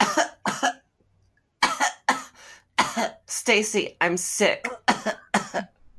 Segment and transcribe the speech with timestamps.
[3.26, 4.66] Stacy, I'm sick.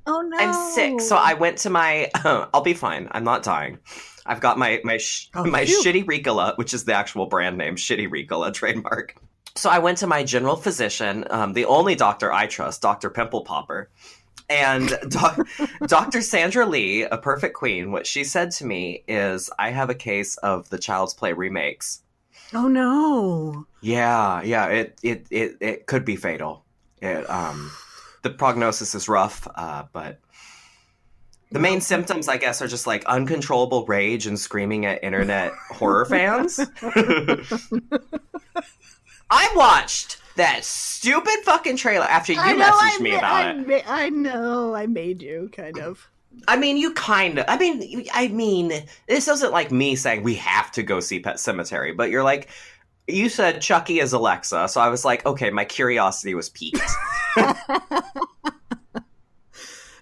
[0.05, 0.36] Oh no!
[0.38, 2.12] I'm sick, so I went to my.
[2.26, 3.08] I'll be fine.
[3.12, 3.77] I'm not dying.
[4.26, 5.81] I've got my my sh- Oh, my phew.
[5.81, 9.16] shitty Ricola, which is the actual brand name, shitty Ricola trademark.
[9.55, 13.45] So I went to my general physician, um, the only doctor I trust, Doctor Pimple
[13.45, 13.89] Popper,
[14.53, 15.47] and doc-
[15.87, 17.91] Doctor Sandra Lee, a perfect queen.
[17.91, 22.01] What she said to me is, "I have a case of the Child's Play remakes."
[22.53, 23.65] Oh no!
[23.81, 26.63] Yeah, yeah, it it it, it could be fatal.
[27.01, 27.71] It um
[28.21, 30.19] the prognosis is rough, uh, but
[31.51, 36.05] the main symptoms, I guess, are just like uncontrollable rage and screaming at internet horror
[36.09, 36.59] fans.
[39.29, 43.34] I watched that stupid fucking trailer after you I know, messaged I me ma- about
[43.34, 43.67] I it.
[43.67, 46.09] ma- I know, I made you kind of.
[46.48, 47.45] I mean, you kind of.
[47.48, 48.72] I mean, I mean,
[49.08, 52.50] this isn't like me saying we have to go see Pet Sematary, but you're like,
[53.08, 56.81] you said Chucky is Alexa, so I was like, okay, my curiosity was piqued.
[57.38, 57.56] and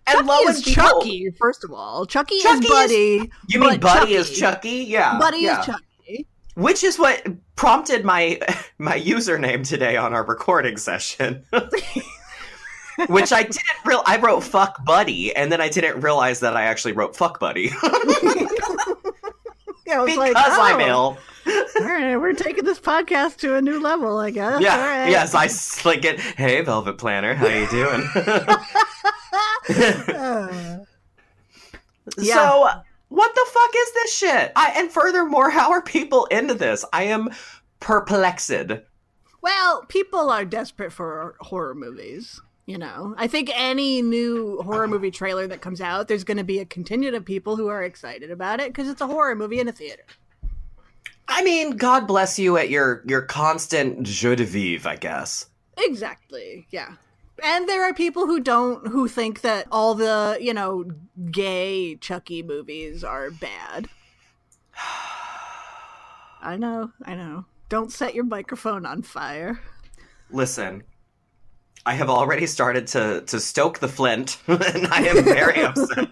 [0.08, 2.06] Chucky lo is and Chucky, first of all.
[2.06, 3.32] Chucky, Chucky is is- Buddy.
[3.50, 4.40] You mean Buddy is Chucky.
[4.40, 4.90] Chucky?
[4.90, 5.60] Yeah, Buddy yeah.
[5.60, 5.84] is Chucky.
[6.62, 8.40] Which is what prompted my
[8.78, 11.44] my username today on our recording session.
[13.08, 16.64] Which I didn't real I wrote fuck buddy and then I didn't realize that I
[16.64, 17.72] actually wrote fuck buddy
[19.88, 21.18] Yeah, I was because like, I'm oh, ill.
[21.80, 24.62] All right, we're taking this podcast to a new level, I guess.
[24.62, 24.78] Yeah.
[25.04, 25.10] Right.
[25.10, 25.50] Yes, I
[25.90, 26.20] like it.
[26.20, 28.08] Hey, Velvet Planner, how you doing?
[30.16, 30.86] Uh,
[32.18, 32.36] Yeah.
[32.36, 32.70] So,
[33.12, 34.52] what the fuck is this shit?
[34.56, 36.86] I and furthermore, how are people into this?
[36.94, 37.28] I am
[37.82, 38.72] perplexed.
[39.42, 42.40] well, people are desperate for horror movies.
[42.68, 46.46] You know, I think any new horror movie trailer that comes out, there's going to
[46.46, 49.60] be a contingent of people who are excited about it because it's a horror movie
[49.60, 50.04] in a theater.
[51.28, 55.48] I mean, God bless you at your your constant jeu de vivre, I guess.
[55.78, 56.66] Exactly.
[56.72, 56.94] Yeah.
[57.44, 60.86] And there are people who don't who think that all the, you know,
[61.32, 63.90] gay Chucky movies are bad.
[66.42, 67.46] I know, I know.
[67.70, 69.60] Don't set your microphone on fire.
[70.30, 70.84] Listen,
[71.86, 76.10] I have already started to to stoke the flint, and I am very upset.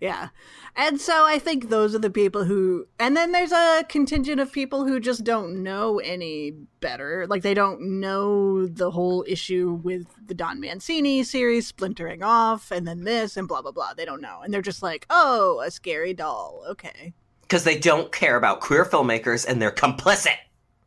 [0.00, 0.28] Yeah.
[0.74, 4.52] And so I think those are the people who and then there's a contingent of
[4.52, 7.26] people who just don't know any better.
[7.28, 12.88] Like they don't know the whole issue with the Don Mancini series splintering off and
[12.88, 13.92] then this and blah blah blah.
[13.94, 14.40] They don't know.
[14.42, 16.64] And they're just like, "Oh, a scary doll.
[16.70, 17.12] Okay."
[17.42, 20.36] Because they don't care about queer filmmakers and they're complicit.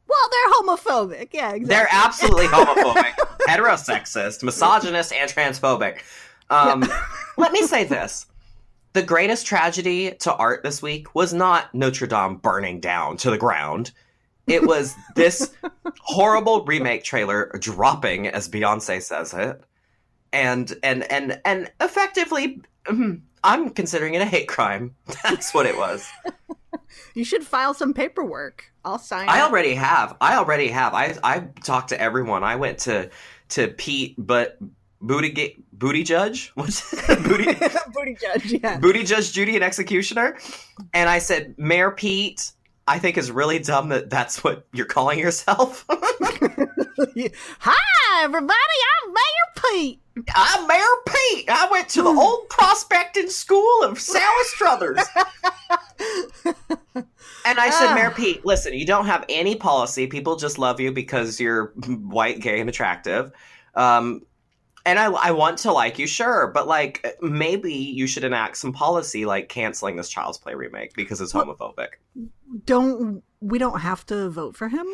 [0.08, 1.30] Well, they're homophobic.
[1.34, 1.66] Yeah, exactly.
[1.66, 3.14] They're absolutely homophobic,
[3.48, 6.00] heterosexist, misogynist, and transphobic.
[6.50, 6.86] Um,
[7.38, 8.28] Let me say this.
[8.94, 13.38] The greatest tragedy to art this week was not Notre Dame burning down to the
[13.38, 13.92] ground.
[14.48, 15.54] It was this
[16.00, 19.62] horrible remake trailer dropping, as Beyonce says it,
[20.32, 22.62] and and and and effectively,
[23.44, 24.96] I'm considering it a hate crime.
[25.24, 26.08] That's what it was.
[27.14, 28.72] You should file some paperwork.
[28.84, 30.16] I'll sign I already have.
[30.22, 30.94] I already have.
[30.94, 32.44] I I talked to everyone.
[32.44, 33.10] I went to
[33.50, 34.58] to Pete, but
[35.02, 37.46] booty booty judge, what's booty
[37.94, 38.80] booty judge, yeah.
[38.80, 40.38] booty judge Judy and executioner,
[40.94, 42.52] and I said Mayor Pete.
[42.88, 45.86] I think is really dumb that that's what you're calling yourself.
[45.90, 48.54] Hi, everybody.
[49.04, 50.02] I'm Mayor Pete.
[50.36, 51.50] I'm Mayor Pete.
[51.50, 55.00] I went to the old prospecting school of Sally Struthers.
[57.48, 57.96] And I said, Ah.
[57.96, 60.08] Mayor Pete, listen, you don't have any policy.
[60.08, 63.32] People just love you because you're white, gay, and attractive.
[63.76, 64.22] Um,
[64.86, 68.74] and I, I want to like you, sure, but like maybe you should enact some
[68.74, 71.90] policy like canceling this Child's Play remake because it's homophobic.
[72.66, 74.88] Don't we don't have to vote for him?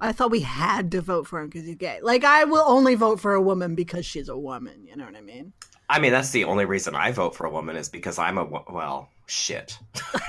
[0.00, 2.00] I thought we had to vote for him because he's gay.
[2.02, 4.84] Like I will only vote for a woman because she's a woman.
[4.86, 5.52] You know what I mean?
[5.88, 8.44] I mean, that's the only reason I vote for a woman is because I'm a
[8.44, 9.78] well, shit.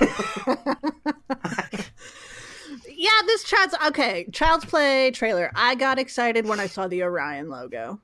[3.04, 4.26] Yeah, this child's okay.
[4.32, 5.50] Child's Play trailer.
[5.54, 8.00] I got excited when I saw the Orion logo.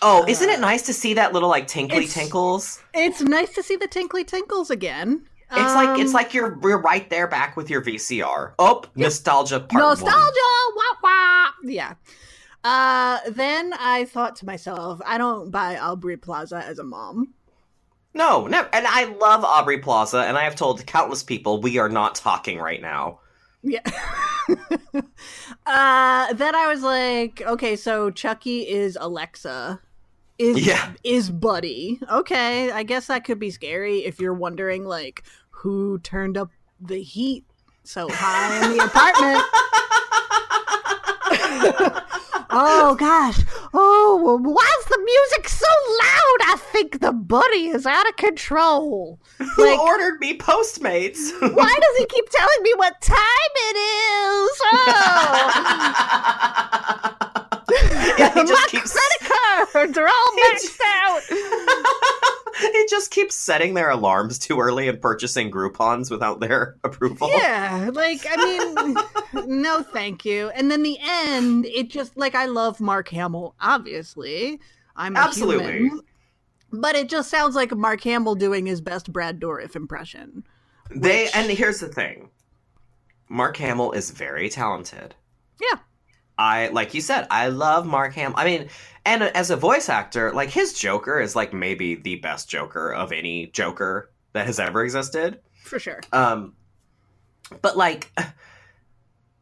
[0.00, 2.82] Oh, isn't it uh, nice to see that little like tinkly It's- tinkles?
[2.94, 5.26] It's nice to see the tinkly tinkles again.
[5.54, 8.54] It's like it's Um, like you're you're right there back with your VCR.
[8.58, 10.10] Oh, nostalgia part nostalgia.
[10.10, 10.76] one.
[10.76, 11.50] Wah, wah.
[11.64, 11.94] Yeah.
[12.64, 17.34] Uh, then I thought to myself, I don't buy Aubrey Plaza as a mom.
[18.14, 21.88] No, no, and I love Aubrey Plaza, and I have told countless people we are
[21.88, 23.20] not talking right now.
[23.62, 23.80] Yeah.
[25.66, 29.80] uh, then I was like, okay, so Chucky is Alexa.
[30.38, 30.92] Is Yeah.
[31.04, 32.00] is Buddy.
[32.10, 35.22] Okay, I guess that could be scary if you're wondering like
[35.62, 36.50] who turned up
[36.80, 37.44] the heat
[37.84, 39.44] so high in the apartment.
[42.50, 43.38] oh gosh.
[43.72, 45.66] Oh, why's the music so
[46.02, 46.38] loud?
[46.52, 49.20] I think the buddy is out of control.
[49.38, 51.30] Who Like- ordered me Postmates?
[51.54, 53.16] Why does he keep telling me what time
[53.54, 54.60] it is?
[54.64, 54.78] Oh,
[58.18, 61.22] yeah, he my just keeps credit cards are all maxed out.
[62.72, 67.28] he just keeps setting their alarms too early and purchasing Groupons without their approval.
[67.30, 68.36] Yeah, like I
[69.34, 70.50] mean, no, thank you.
[70.50, 73.54] And then the end, it just like I love Mark Hamill.
[73.60, 74.60] Obviously,
[74.96, 75.72] I'm a Absolutely.
[75.78, 76.00] human,
[76.72, 80.44] but it just sounds like Mark Hamill doing his best Brad Dourif impression.
[80.90, 82.30] They Which- and here's the thing.
[83.28, 85.14] Mark Hamill is very talented.
[85.60, 85.78] Yeah,
[86.38, 88.38] I like you said, I love Mark Hamill.
[88.38, 88.68] I mean,
[89.04, 93.12] and as a voice actor, like his Joker is like maybe the best Joker of
[93.12, 95.40] any Joker that has ever existed.
[95.64, 96.00] for sure.
[96.12, 96.54] Um,
[97.60, 98.10] but like,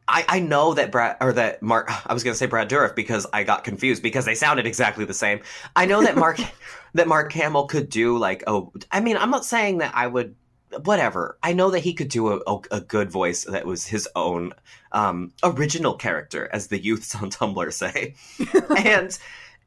[0.07, 1.89] I I know that Brad or that Mark.
[2.05, 5.13] I was gonna say Brad Dourif because I got confused because they sounded exactly the
[5.13, 5.41] same.
[5.75, 6.39] I know that Mark
[6.93, 10.35] that Mark Hamill could do like oh, I mean, I'm not saying that I would.
[10.83, 11.37] Whatever.
[11.43, 14.53] I know that he could do a, a, good voice that was his own
[14.91, 18.15] um, original character, as the youths on Tumblr say.
[18.77, 19.17] and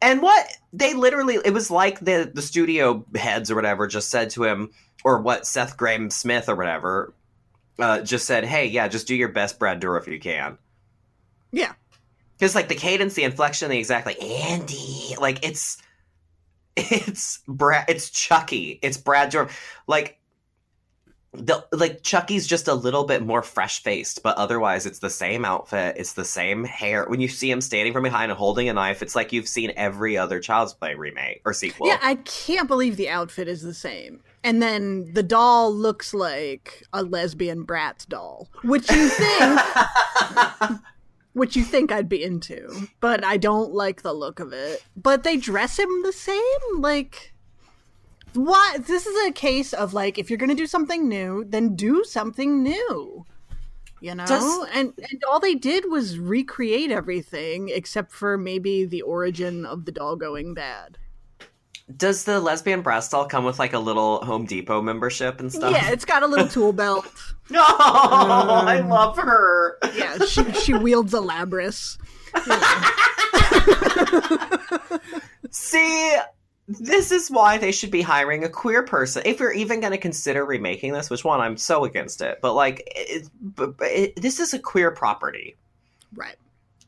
[0.00, 4.30] and what they literally it was like the the studio heads or whatever just said
[4.30, 4.70] to him
[5.04, 7.14] or what Seth Grahame-Smith or whatever
[7.78, 10.58] uh, just said, "Hey, yeah, just do your best, Brad Dourif, if you can."
[11.52, 11.72] Yeah.
[12.38, 15.78] Because like the cadence, the inflection, the exact like Andy, like it's
[16.76, 19.50] it's Brad, it's Chucky, it's Brad Dourif,
[19.86, 20.18] like.
[21.34, 25.44] The, like Chucky's just a little bit more fresh faced, but otherwise it's the same
[25.44, 27.06] outfit, it's the same hair.
[27.06, 29.72] When you see him standing from behind and holding a knife, it's like you've seen
[29.76, 31.88] every other Child's Play remake or sequel.
[31.88, 34.20] Yeah, I can't believe the outfit is the same.
[34.44, 39.60] And then the doll looks like a lesbian Bratz doll, which you think
[41.34, 44.82] which you think I'd be into, but I don't like the look of it.
[44.96, 47.33] But they dress him the same, like
[48.34, 51.74] why this is a case of like if you're going to do something new, then
[51.76, 53.24] do something new.
[54.00, 54.26] You know?
[54.26, 59.84] Does- and and all they did was recreate everything except for maybe the origin of
[59.86, 60.98] the doll going bad.
[61.96, 65.70] Does the lesbian breast doll come with like a little Home Depot membership and stuff?
[65.72, 67.06] Yeah, it's got a little tool belt.
[67.50, 69.76] No, I Um, love her.
[69.94, 71.98] Yeah, she she wields a labrys.
[75.50, 76.16] See,
[76.66, 79.22] this is why they should be hiring a queer person.
[79.26, 82.54] If you're even going to consider remaking this, which one I'm so against it, but
[82.54, 85.56] like, it, but, but it, this is a queer property.
[86.14, 86.36] Right.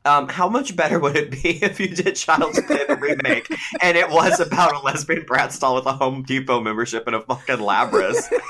[0.05, 3.49] Um, how much better would it be if you did Child's Play the remake
[3.83, 7.21] and it was about a lesbian brat doll with a Home Depot membership and a
[7.21, 8.31] fucking labrys?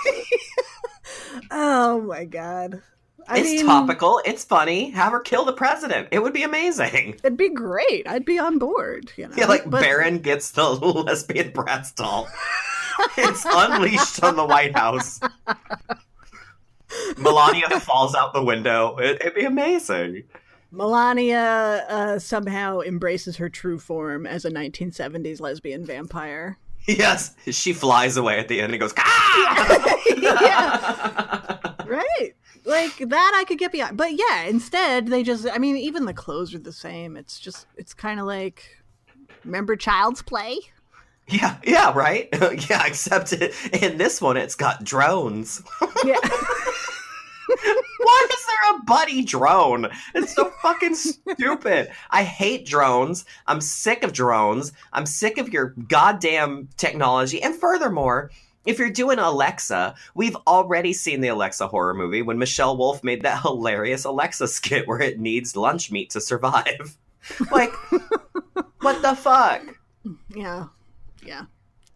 [1.50, 2.82] Oh my god.
[3.28, 4.20] I it's mean, topical.
[4.24, 4.90] It's funny.
[4.90, 6.08] Have her kill the president.
[6.10, 7.14] It would be amazing.
[7.24, 8.06] It'd be great.
[8.08, 9.12] I'd be on board.
[9.16, 9.34] You know.
[9.36, 12.28] Yeah, like But- Barron gets the lesbian Bratz doll.
[13.18, 15.20] it's unleashed on the White House.
[17.18, 18.96] Melania falls out the window.
[18.98, 20.24] It, it'd be amazing.
[20.70, 26.58] Melania uh, somehow embraces her true form as a 1970s lesbian vampire.
[26.86, 29.96] Yes, she flies away at the end and goes, ah!
[30.16, 32.32] yeah, right.
[32.66, 33.96] Like that, I could get behind.
[33.96, 35.46] But yeah, instead they just.
[35.50, 37.16] I mean, even the clothes are the same.
[37.16, 37.66] It's just.
[37.76, 38.82] It's kind of like.
[39.44, 40.58] Remember Child's Play?
[41.28, 42.28] yeah, yeah, right?
[42.70, 45.62] yeah, except it, in this one, it's got drones.
[46.04, 46.18] Yeah.
[47.48, 49.88] Why is there a buddy drone?
[50.14, 51.90] It's so fucking stupid.
[52.10, 53.24] I hate drones.
[53.46, 54.72] I'm sick of drones.
[54.92, 57.40] I'm sick of your goddamn technology.
[57.40, 58.32] And furthermore,
[58.66, 63.22] if you're doing Alexa, we've already seen the Alexa horror movie when Michelle Wolf made
[63.22, 66.96] that hilarious Alexa skit where it needs lunch meat to survive.
[67.50, 67.72] Like,
[68.82, 69.62] what the fuck?
[70.32, 70.66] Yeah.
[71.24, 71.46] Yeah.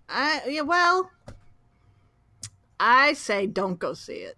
[0.09, 1.09] I yeah, well
[2.81, 4.37] I say don't go see it.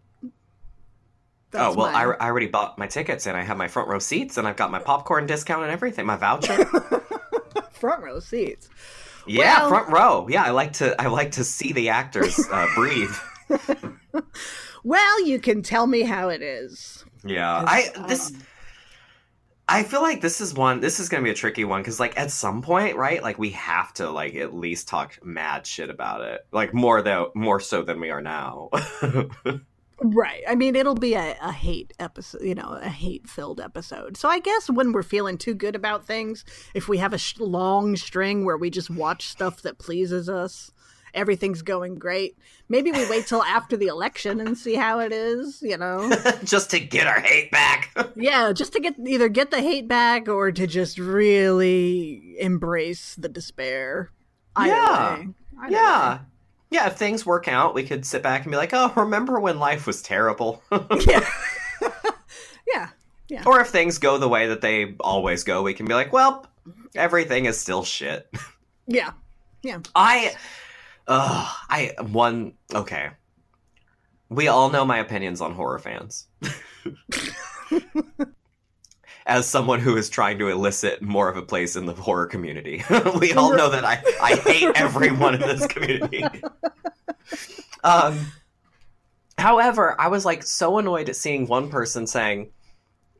[1.54, 3.98] oh, well, my- I, I already bought my tickets and I have my front row
[3.98, 6.62] seats and I've got my popcorn discount and everything, my voucher.
[7.72, 8.68] front row seats.
[9.26, 10.26] Yeah, Well- front row.
[10.28, 13.14] Yeah, I like to I like to see the actors uh, breathe.
[14.84, 17.04] Well, you can tell me how it is.
[17.24, 18.42] Yeah, I this um,
[19.68, 20.80] I feel like this is one.
[20.80, 23.22] This is going to be a tricky one because, like, at some point, right?
[23.22, 26.40] Like, we have to like at least talk mad shit about it.
[26.50, 28.70] Like more though, more so than we are now.
[30.02, 30.42] Right.
[30.48, 34.16] I mean, it'll be a, a hate episode, you know, a hate filled episode.
[34.16, 36.44] So I guess when we're feeling too good about things,
[36.74, 40.72] if we have a sh- long string where we just watch stuff that pleases us,
[41.14, 42.38] everything's going great,
[42.70, 46.10] maybe we wait till after the election and see how it is, you know?
[46.44, 47.90] Just to get our hate back.
[48.16, 53.28] yeah, just to get either get the hate back or to just really embrace the
[53.28, 54.10] despair.
[54.56, 55.18] Either Yeah.
[55.18, 55.28] way.
[55.68, 56.18] Yeah.
[56.72, 59.58] Yeah, if things work out, we could sit back and be like, "Oh, remember when
[59.58, 61.20] life was terrible?" way.
[62.72, 62.88] Yeah.
[63.28, 63.42] Yeah.
[63.44, 66.46] or if things go the way that they always go, we can be like, "Well,
[66.94, 68.28] everything is still shit."
[68.88, 69.12] Yeah.
[69.62, 69.78] Yeah.
[69.94, 70.34] I,
[71.06, 73.10] uh, I one okay.
[74.28, 76.26] We all know my opinions on horror fans.
[79.26, 82.82] As someone who is trying to elicit more of a place in the horror community,
[83.20, 86.24] we all know that I, I hate everyone in this community.
[87.84, 88.32] um,
[89.38, 92.50] however, I was like so annoyed at seeing one person saying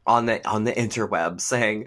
[0.07, 1.87] on the on the interweb saying,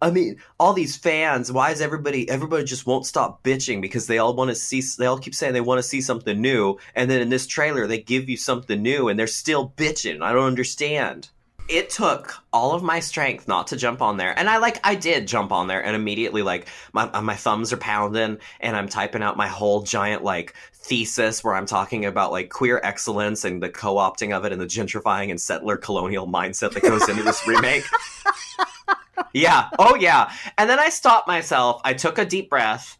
[0.00, 1.50] I mean, all these fans.
[1.50, 2.28] Why is everybody?
[2.28, 4.82] Everybody just won't stop bitching because they all want to see.
[4.96, 7.86] They all keep saying they want to see something new, and then in this trailer
[7.86, 10.22] they give you something new, and they're still bitching.
[10.22, 11.30] I don't understand.
[11.68, 14.94] It took all of my strength not to jump on there, and I like I
[14.94, 19.22] did jump on there, and immediately like my my thumbs are pounding, and I'm typing
[19.22, 20.54] out my whole giant like
[20.88, 24.66] thesis where I'm talking about like queer excellence and the co-opting of it and the
[24.66, 27.84] gentrifying and settler colonial mindset that goes into this remake.
[29.32, 29.68] yeah.
[29.78, 30.32] Oh, yeah.
[30.56, 31.80] And then I stopped myself.
[31.84, 32.98] I took a deep breath.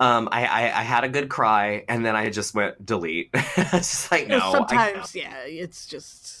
[0.00, 3.30] Um, I, I, I had a good cry, and then I just went delete.
[3.34, 6.37] it's just like no, Sometimes, yeah, it's just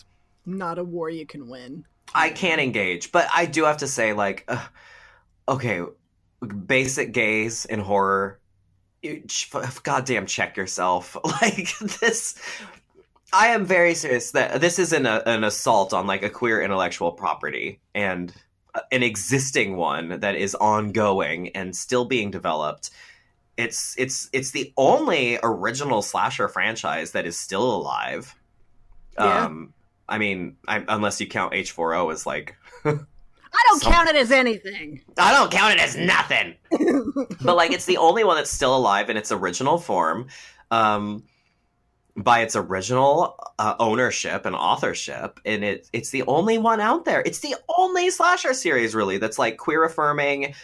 [0.48, 1.84] not a war you can win.
[2.14, 3.12] I can't engage.
[3.12, 4.64] But I do have to say, like, uh,
[5.48, 5.82] okay,
[6.66, 8.40] basic gaze in horror.
[9.82, 11.16] Goddamn, check yourself.
[11.24, 12.34] Like this.
[13.32, 17.12] I am very serious that this isn't a, an assault on like a queer intellectual
[17.12, 18.32] property and
[18.74, 22.90] uh, an existing one that is ongoing and still being developed.
[23.58, 28.34] It's it's it's the only original slasher franchise that is still alive.
[29.18, 29.44] Yeah.
[29.44, 29.74] Um,
[30.08, 34.30] I mean, I, unless you count H4O as like I don't Some- count it as
[34.30, 35.02] anything.
[35.16, 36.54] I don't count it as nothing.
[37.42, 40.28] but like it's the only one that's still alive in its original form.
[40.70, 41.24] Um
[42.16, 47.22] by its original uh, ownership and authorship and it it's the only one out there.
[47.24, 50.54] It's the only slasher series really that's like queer affirming,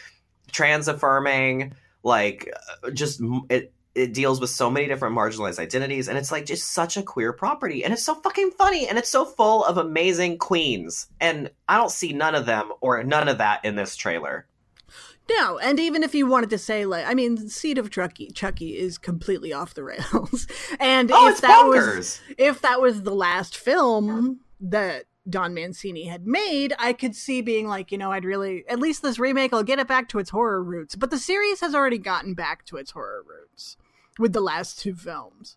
[0.50, 1.72] trans affirming,
[2.02, 6.44] like uh, just it it deals with so many different marginalized identities and it's like
[6.46, 9.78] just such a queer property and it's so fucking funny and it's so full of
[9.78, 13.94] amazing queens and I don't see none of them or none of that in this
[13.96, 14.46] trailer.
[15.30, 18.76] No, and even if you wanted to say like, I mean, Seed of Chucky, Chucky
[18.76, 20.46] is completely off the rails.
[20.80, 21.96] And Oh, if it's that bonkers.
[21.96, 27.40] was if that was the last film that Don Mancini had made, I could see
[27.40, 30.18] being like, you know, I'd really at least this remake will get it back to
[30.18, 30.94] its horror roots.
[30.94, 33.78] But the series has already gotten back to its horror roots
[34.18, 35.56] with the last two films.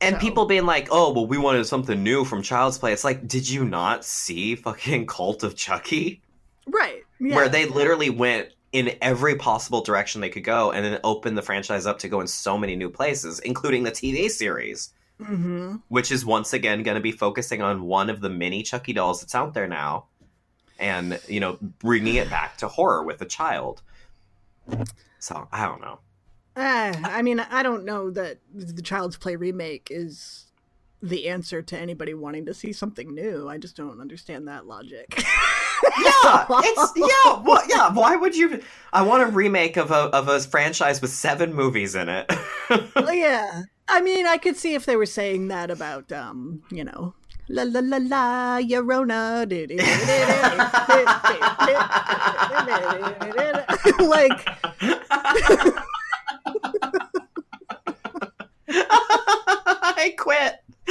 [0.00, 3.04] And So- people being like, "Oh, well, we wanted something new from Child's Play." It's
[3.04, 6.22] like, did you not see fucking Cult of Chucky,
[6.66, 7.04] Right.
[7.18, 7.34] Yeah.
[7.34, 11.42] where they literally went in every possible direction they could go, and then opened the
[11.42, 14.90] franchise up to go in so many new places, including the TV series,
[15.20, 18.92] hmm which is once again going to be focusing on one of the many Chucky
[18.92, 20.04] dolls that's out there now,
[20.78, 23.82] and you know, bringing it back to horror with a child.
[25.18, 25.98] So I don't know.
[26.58, 30.46] Uh, I mean, I don't know that the Child's Play remake is
[31.00, 33.48] the answer to anybody wanting to see something new.
[33.48, 35.22] I just don't understand that logic.
[35.96, 37.92] Yeah, it's yeah, well, yeah.
[37.92, 38.60] Why would you?
[38.92, 42.28] I want a remake of a of a franchise with seven movies in it.
[42.96, 43.62] yeah.
[43.88, 47.14] I mean, I could see if they were saying that about, um, you know,
[47.48, 49.46] la la la la, Llorona.
[54.00, 54.48] like,
[58.70, 60.54] I quit.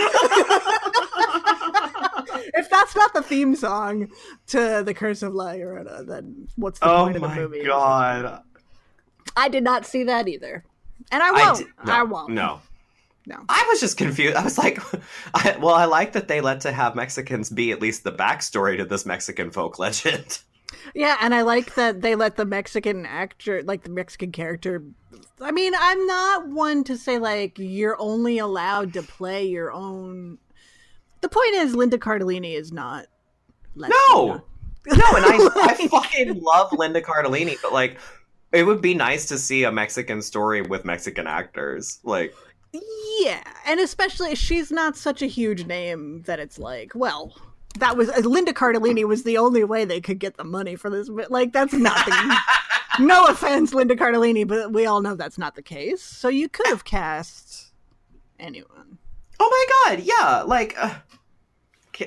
[2.55, 4.09] if that's not the theme song
[4.47, 7.41] to The Curse of La Llorona, then what's the Oh point of the movie?
[7.41, 7.65] Oh my movie?
[7.65, 8.43] god!
[9.35, 10.63] I did not see that either.
[11.11, 11.59] And I I won't.
[11.59, 12.29] di- I, no, won't.
[12.33, 12.61] No,
[13.27, 13.43] No.
[13.49, 14.35] I was just confused.
[14.35, 14.79] I was like,
[15.33, 18.77] I, well, I like that they let to have Mexicans be at least the backstory
[18.77, 20.39] to this Mexican folk legend.
[20.93, 24.83] Yeah, and I like that they let the Mexican actor, like the Mexican character.
[25.41, 30.37] I mean, I'm not one to say like you're only allowed to play your own.
[31.21, 33.07] The point is, Linda Cardellini is not.
[33.75, 33.95] Latina.
[34.09, 34.43] No,
[34.87, 37.99] no, and I, I fucking love Linda Cardellini, but like,
[38.51, 42.33] it would be nice to see a Mexican story with Mexican actors, like.
[43.19, 47.35] Yeah, and especially she's not such a huge name that it's like, well,
[47.79, 50.89] that was uh, Linda Cardellini was the only way they could get the money for
[50.89, 51.09] this.
[51.09, 52.37] Like that's nothing.
[52.99, 56.01] no offense, Linda Cardellini, but we all know that's not the case.
[56.01, 57.73] So you could have cast
[58.39, 58.97] anyone.
[59.39, 60.75] Oh my god, yeah, like.
[60.77, 60.95] Uh...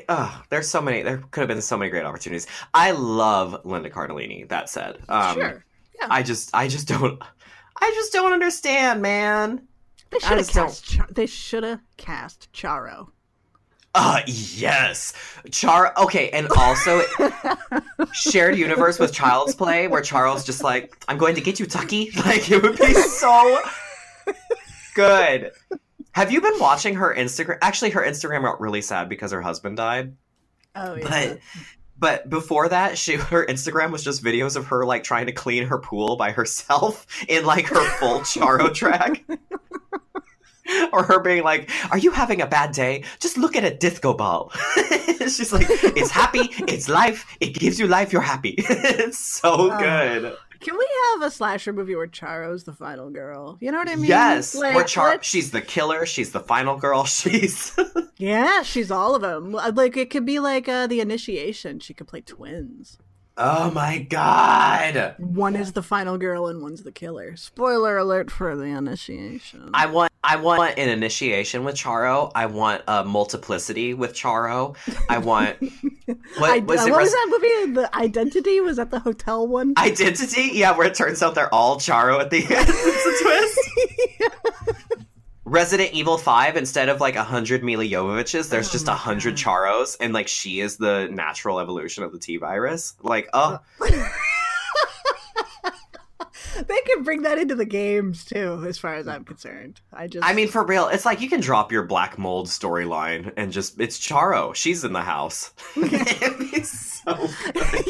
[0.09, 1.03] Uh, there's so many.
[1.03, 2.47] There could have been so many great opportunities.
[2.73, 4.49] I love Linda Cardellini.
[4.49, 5.65] That said, um, sure.
[6.01, 6.07] Yeah.
[6.09, 7.21] I just, I just don't,
[7.77, 9.67] I just don't understand, man.
[10.11, 10.85] They should have cast.
[10.85, 13.09] Char- they should have cast Charo.
[13.95, 15.13] Uh yes.
[15.51, 17.03] Char okay, and also
[18.13, 22.11] shared universe with Child's Play where Charles just like, I'm going to get you Tucky.
[22.25, 23.59] Like it would be so
[24.95, 25.51] good.
[26.13, 27.59] Have you been watching her Instagram?
[27.63, 30.15] Actually, her Instagram got really sad because her husband died.
[30.75, 31.09] Oh yeah.
[31.09, 31.41] But
[31.99, 35.67] but before that, she her Instagram was just videos of her like trying to clean
[35.67, 39.25] her pool by herself in like her full Charo track.
[40.93, 43.05] or her being like, "Are you having a bad day?
[43.19, 44.53] Just look at a disco ball."
[45.21, 46.49] She's like, "It's happy.
[46.69, 47.27] It's life.
[47.41, 48.13] It gives you life.
[48.13, 50.37] You're happy." it's so uh, good.
[50.61, 53.57] Can we have a slasher movie where Charo's the final girl?
[53.61, 54.05] You know what I mean?
[54.05, 54.55] Yes.
[54.55, 55.27] Like, where Char, let's...
[55.27, 56.05] she's the killer.
[56.05, 57.05] She's the final girl.
[57.05, 57.77] She's
[58.19, 59.53] yeah, she's all of them.
[59.53, 61.81] Like it could be like uh, the initiation.
[61.81, 62.99] She could play twins.
[63.37, 65.15] Oh my god!
[65.19, 67.37] One is the final girl and one's the killer.
[67.37, 69.71] Spoiler alert for the initiation.
[69.73, 72.31] I want I want an initiation with Charo.
[72.35, 74.77] I want a multiplicity with Charo.
[75.09, 75.57] I want
[76.39, 77.73] what, I, was, what was that movie?
[77.73, 79.73] The Identity was that the hotel one?
[79.79, 82.49] Identity, yeah, where it turns out they're all Charo at the end.
[82.69, 83.59] it's a twist.
[85.51, 89.35] Resident Evil 5, instead of like a hundred Milla Jovoviches, there's oh just a hundred
[89.35, 92.95] Charos, and like she is the natural evolution of the T virus.
[93.03, 93.59] Like, oh.
[93.81, 93.91] they
[96.87, 99.81] can bring that into the games too, as far as I'm concerned.
[99.93, 103.33] I just I mean for real, it's like you can drop your black mold storyline
[103.37, 104.55] and just it's Charo.
[104.55, 105.53] She's in the house.
[106.63, 107.11] so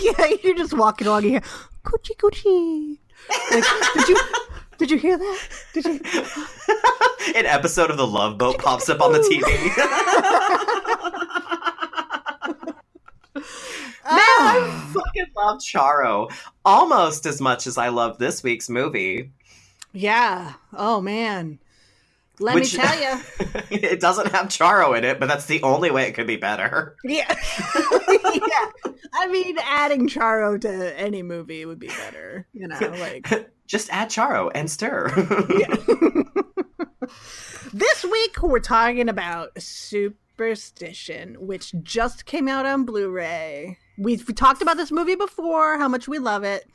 [0.01, 1.43] yeah, you're just walking along here.
[1.85, 2.97] Coochie coochie.
[3.51, 4.17] Like, did you
[4.81, 5.39] did you hear that?
[5.75, 5.93] Did you?
[7.37, 9.43] An episode of The Love Boat pops up on the TV.
[13.35, 13.45] Man,
[14.07, 14.93] I ah.
[14.95, 16.33] fucking love Charo
[16.65, 19.33] almost as much as I love this week's movie.
[19.93, 20.55] Yeah.
[20.73, 21.59] Oh man.
[22.41, 23.21] Let Which, me tell you,
[23.71, 26.97] it doesn't have Charo in it, but that's the only way it could be better.
[27.05, 27.29] Yeah,
[28.09, 28.71] yeah.
[29.13, 32.47] I mean, adding Charo to any movie would be better.
[32.55, 35.11] You know, like just add Charo and stir.
[37.75, 43.77] this week we're talking about Superstition, which just came out on Blu-ray.
[43.99, 46.67] We've we talked about this movie before, how much we love it.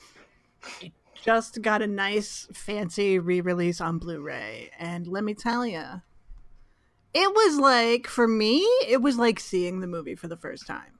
[0.79, 0.91] It
[1.25, 5.83] just got a nice, fancy re-release on Blu-ray, and let me tell you,
[7.13, 10.99] it was like for me, it was like seeing the movie for the first time.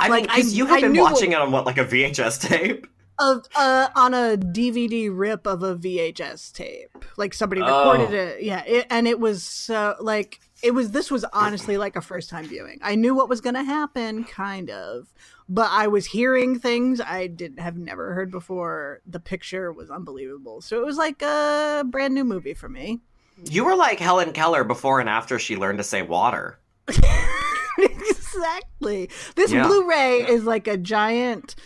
[0.00, 2.48] I like, mean, because you have I been watching it on what, like a VHS
[2.48, 2.88] tape?
[3.16, 8.12] Of uh, on a DVD rip of a VHS tape, like somebody recorded oh.
[8.12, 8.42] it.
[8.42, 10.92] Yeah, it, and it was so like it was.
[10.92, 12.78] This was honestly like a first time viewing.
[12.82, 15.12] I knew what was going to happen, kind of,
[15.48, 19.02] but I was hearing things I didn't have never heard before.
[19.06, 23.00] The picture was unbelievable, so it was like a brand new movie for me.
[23.44, 26.58] You were like Helen Keller before and after she learned to say water.
[27.78, 29.10] exactly.
[29.36, 29.66] This yeah.
[29.66, 30.28] Blu-ray yeah.
[30.28, 31.56] is like a giant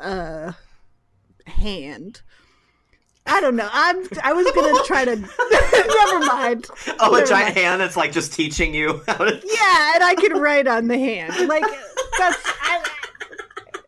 [0.00, 0.52] uh
[1.46, 2.22] hand.
[3.26, 3.68] I don't know.
[3.72, 4.06] I'm.
[4.22, 5.16] I was gonna try to.
[5.16, 6.66] never mind.
[7.00, 7.58] Oh, never a giant mind.
[7.58, 9.32] hand that's like just teaching you how to.
[9.44, 11.48] Yeah, and I can write on the hand.
[11.48, 11.64] Like
[12.18, 12.42] that's.
[12.62, 12.84] I,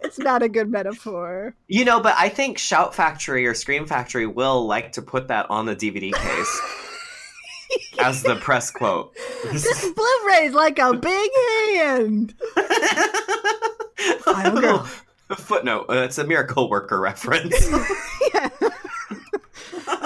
[0.01, 1.55] it's not a good metaphor.
[1.69, 5.51] You know, but I think Shout Factory or Scream Factory will like to put that
[5.51, 6.61] on the DVD case.
[7.99, 9.15] as the press quote.
[9.53, 11.31] This Blu-ray's like a big
[11.75, 12.35] hand.
[15.37, 17.69] Footnote: uh, It's a miracle worker reference.
[18.33, 18.49] yeah.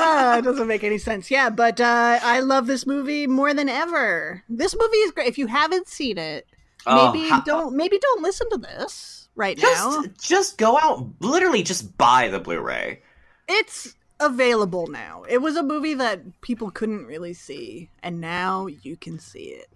[0.01, 1.31] Uh, it doesn't make any sense.
[1.31, 4.43] Yeah, but uh, I love this movie more than ever.
[4.49, 5.29] This movie is great.
[5.29, 6.47] If you haven't seen it,
[6.87, 10.05] oh, maybe don't maybe don't listen to this right just, now.
[10.21, 13.03] Just go out, literally, just buy the Blu-ray.
[13.49, 15.25] It's available now.
[15.29, 19.69] It was a movie that people couldn't really see, and now you can see it.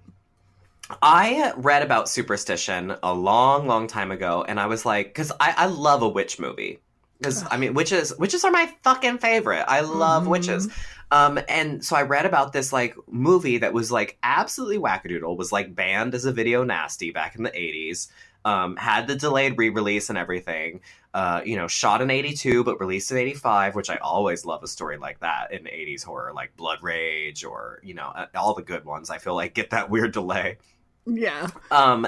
[1.01, 5.55] I read about superstition a long, long time ago, and I was like, because I,
[5.57, 6.81] I love a witch movie.
[7.25, 9.65] Because I mean, witches witches are my fucking favorite.
[9.67, 10.29] I love Mhm.
[10.29, 10.69] witches.
[11.11, 15.37] Um, and so I read about this like movie that was like absolutely wackadoodle.
[15.37, 18.09] Was like banned as a video nasty back in the eighties.
[18.47, 20.81] Um, had the delayed re-release and everything.
[21.15, 24.67] Uh, you know, shot in '82 but released in '85, which I always love a
[24.69, 28.85] story like that in '80s horror, like Blood Rage or you know all the good
[28.85, 29.09] ones.
[29.09, 30.59] I feel like get that weird delay.
[31.07, 31.49] Yeah.
[31.71, 32.07] Um,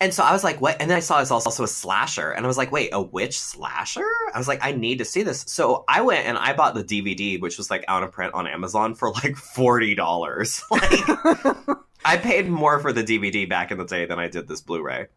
[0.00, 0.80] and so I was like, what?
[0.80, 3.38] And then I saw it's also a slasher, and I was like, wait, a witch
[3.38, 4.06] slasher?
[4.34, 5.44] I was like, I need to see this.
[5.48, 8.46] So I went and I bought the DVD, which was like out of print on
[8.46, 10.62] Amazon for like forty dollars.
[10.70, 14.60] Like, I paid more for the DVD back in the day than I did this
[14.62, 15.08] Blu-ray,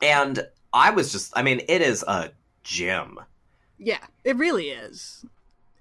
[0.00, 2.30] and I was just, I mean, it is a
[2.62, 3.18] gem.
[3.78, 5.24] yeah, it really is.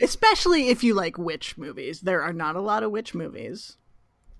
[0.02, 2.02] Especially if you like witch movies.
[2.02, 3.78] There are not a lot of witch movies.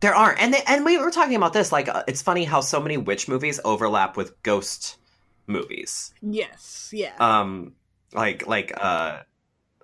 [0.02, 1.72] There aren't, and they, and we were talking about this.
[1.72, 4.98] Like, uh, it's funny how so many witch movies overlap with ghost
[5.48, 6.14] movies.
[6.22, 7.14] Yes, yeah.
[7.20, 7.74] um
[8.14, 9.20] like like uh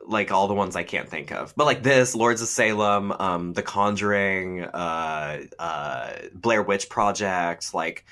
[0.07, 1.53] like all the ones I can't think of.
[1.55, 8.05] But like this, Lords of Salem, um, The Conjuring, uh, uh, Blair Witch Project, like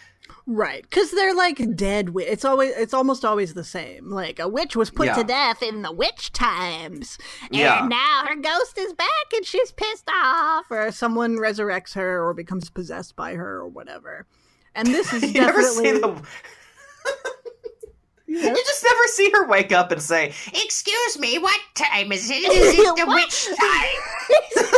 [0.47, 2.07] Right, because they're like dead.
[2.07, 4.09] Wi- it's always, it's almost always the same.
[4.09, 5.15] Like a witch was put Yeah.
[5.15, 7.88] to death in the witch times, and Yeah.
[7.89, 12.69] now her ghost is back and she's pissed off, or someone resurrects her or becomes
[12.69, 14.25] possessed by her or whatever.
[14.75, 16.21] And this is you never definitely the.
[18.27, 22.38] You just never see her wake up and say, Excuse me, what time is it?
[22.51, 24.74] Is it the witch time?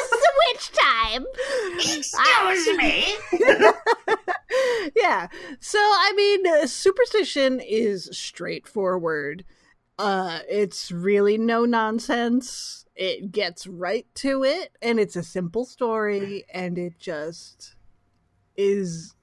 [1.77, 2.45] This is the witch time.
[2.53, 3.15] Excuse me.
[4.95, 5.27] yeah.
[5.59, 9.43] So I mean, superstition is straightforward.
[9.99, 12.85] Uh, it's really no nonsense.
[12.95, 17.75] It gets right to it, and it's a simple story, and it just
[18.55, 19.13] is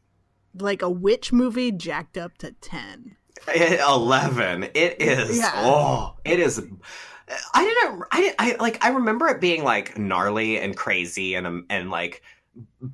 [0.57, 3.17] like a witch movie jacked up to ten.
[3.55, 4.65] eleven.
[4.75, 5.39] It is.
[5.39, 5.53] Yeah.
[5.57, 6.63] Oh, it is.
[7.55, 8.05] I didn't.
[8.13, 8.85] I, I like.
[8.85, 12.23] I remember it being like gnarly and crazy and um, and like.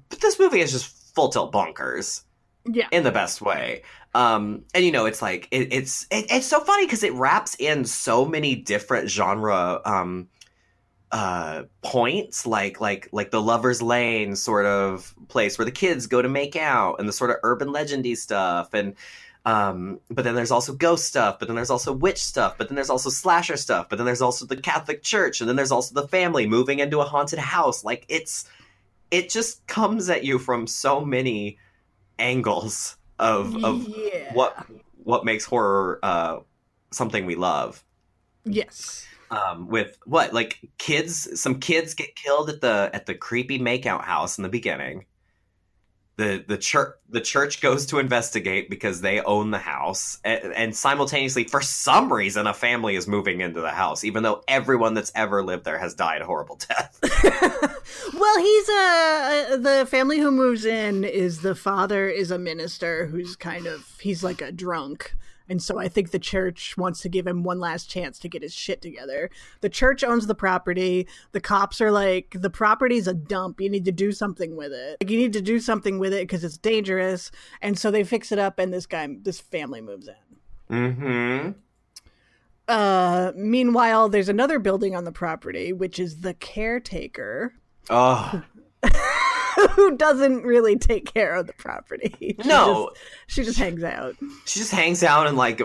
[0.08, 2.22] But this movie is just full tilt bonkers.
[2.66, 2.88] Yeah.
[2.92, 3.82] in the best way.
[4.14, 7.56] Um, and you know, it's like it, it's it, it's so funny because it wraps
[7.58, 10.28] in so many different genre um,
[11.12, 16.20] uh, points, like like like the lovers' lane sort of place where the kids go
[16.20, 18.94] to make out, and the sort of urban legendy stuff, and
[19.46, 22.74] um, but then there's also ghost stuff, but then there's also witch stuff, but then
[22.74, 25.94] there's also slasher stuff, but then there's also the Catholic Church, and then there's also
[25.94, 27.82] the family moving into a haunted house.
[27.82, 28.48] Like it's
[29.10, 31.58] it just comes at you from so many
[32.18, 34.32] angles of of yeah.
[34.34, 34.66] what
[35.04, 36.38] what makes horror uh
[36.90, 37.84] something we love
[38.44, 39.06] Yes.
[39.30, 44.04] um with what like kids some kids get killed at the at the creepy makeout
[44.04, 45.06] house in the beginning
[46.20, 50.76] the the church the church goes to investigate because they own the house and, and
[50.76, 55.10] simultaneously for some reason a family is moving into the house even though everyone that's
[55.14, 56.98] ever lived there has died a horrible death
[58.14, 63.36] well, he's a the family who moves in is the father is a minister who's
[63.36, 65.14] kind of he's like a drunk.
[65.50, 68.42] And so I think the church wants to give him one last chance to get
[68.42, 69.30] his shit together.
[69.60, 71.08] The church owns the property.
[71.32, 73.60] The cops are like, the property's a dump.
[73.60, 74.98] You need to do something with it.
[75.02, 77.32] Like, you need to do something with it because it's dangerous.
[77.60, 80.76] And so they fix it up, and this guy, this family moves in.
[80.76, 81.50] mm-hmm
[82.68, 87.54] Uh, meanwhile, there's another building on the property, which is the caretaker,
[87.90, 88.44] oh
[89.76, 92.14] who doesn't really take care of the property.
[92.42, 94.16] She no just- she just hangs out.
[94.46, 95.60] She just hangs out and like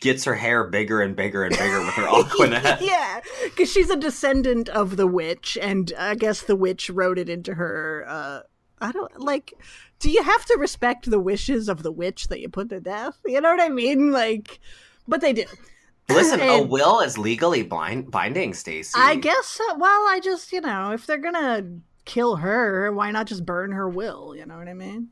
[0.00, 2.80] gets her hair bigger and bigger and bigger with her Aqua Net.
[2.80, 7.28] yeah, because she's a descendant of the witch, and I guess the witch wrote it
[7.28, 8.04] into her.
[8.08, 8.40] Uh,
[8.80, 9.52] I don't like.
[10.00, 13.18] Do you have to respect the wishes of the witch that you put to death?
[13.24, 14.10] You know what I mean?
[14.10, 14.58] Like,
[15.06, 15.44] but they do.
[16.08, 18.92] Listen, a will is legally blind binding, Stacy.
[18.96, 19.60] I guess.
[19.76, 21.64] Well, I just you know, if they're gonna
[22.04, 24.34] kill her, why not just burn her will?
[24.36, 25.08] You know what I mean?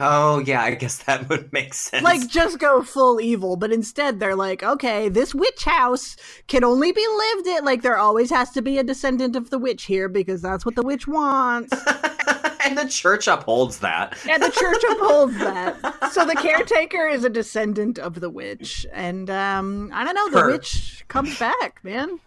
[0.00, 2.04] Oh yeah, I guess that would make sense.
[2.04, 6.14] like just go full evil but instead they're like okay this witch house
[6.46, 9.58] can only be lived in like there always has to be a descendant of the
[9.58, 11.72] witch here because that's what the witch wants
[12.64, 14.16] and the church upholds that.
[14.30, 15.76] and the church upholds that
[16.12, 20.40] so the caretaker is a descendant of the witch and um i don't know the
[20.42, 20.50] Her.
[20.52, 22.20] witch comes back man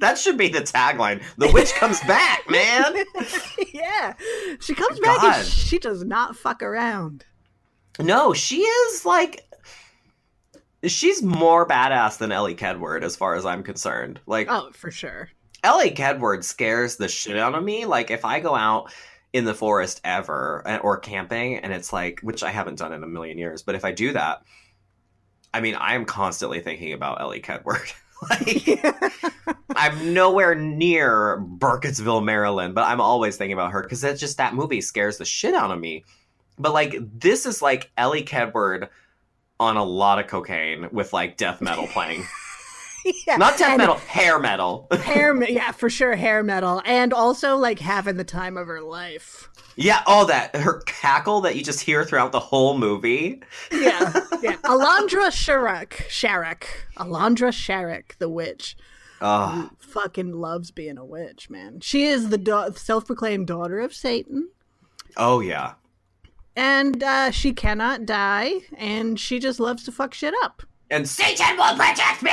[0.00, 1.22] that should be the tagline.
[1.38, 2.94] The witch comes back, man.
[3.72, 4.14] yeah
[4.60, 5.38] she comes back God.
[5.38, 7.24] and she does not fuck around
[7.98, 9.46] No, she is like
[10.84, 14.20] she's more badass than Elly Kedward as far as I'm concerned.
[14.26, 15.28] Like oh for sure
[15.62, 17.84] Elly Kedward scares the shit out of me.
[17.84, 18.92] Like if I go out
[19.32, 23.02] in the forest ever uh, or camping and it's like which I haven't done in
[23.02, 24.42] a million years, but if I do that,
[25.52, 27.92] I mean, I am constantly thinking about Elly Kedward.
[28.30, 28.84] like
[29.76, 34.54] I'm nowhere near Burkittsville, Maryland, but I'm always thinking about her because that's just that
[34.54, 36.04] movie scares the shit out of me.
[36.58, 38.88] But like this is like Elly Kedward
[39.58, 42.24] on a lot of cocaine with like death metal playing.
[43.26, 43.36] yeah.
[43.36, 44.86] Not death And metal, hair metal.
[45.02, 46.82] hair yeah for sure hair metal.
[46.84, 49.48] And also like having the time of her life.
[49.76, 50.54] Yeah, all that.
[50.56, 53.42] Her cackle that you just hear throughout the whole movie.
[53.72, 54.56] yeah yeah.
[54.64, 56.64] Elondra Sharack Sharack.
[56.96, 58.76] Elondra Sharack the witch.
[59.22, 61.80] Oh, fucking loves being a witch man.
[61.80, 64.48] She is the da- self-proclaimed daughter of satan.
[65.16, 65.74] Oh yeah.
[66.56, 71.56] and uh, she cannot die and she just loves to fuck shit up And Satan
[71.56, 72.30] will protect me!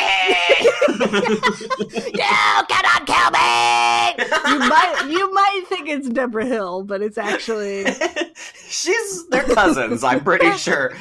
[0.89, 4.15] you cannot kill me!
[4.51, 7.85] you might you might think it's deborah hill but it's actually
[8.67, 10.95] she's they're cousins, I'm pretty sure.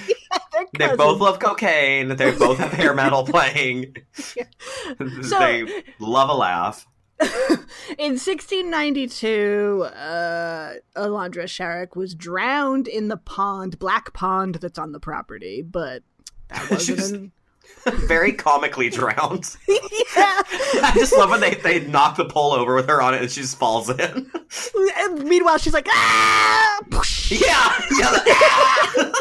[0.75, 2.09] they're They both love cocaine.
[2.16, 3.97] They both have hair metal playing.
[5.23, 6.87] So- they love a laugh.
[7.99, 15.01] In 1692, uh, Elondra Sharack was drowned in the pond, Black Pond, that's on the
[15.01, 16.03] property, but
[16.49, 17.33] that wasn't.
[18.07, 19.57] Very comically drowned.
[19.68, 19.77] yeah.
[20.16, 23.31] I just love when they, they knock the pole over with her on it and
[23.31, 24.31] she just falls in.
[24.99, 26.79] And meanwhile, she's like, ah!
[27.29, 29.12] Yeah, yeah.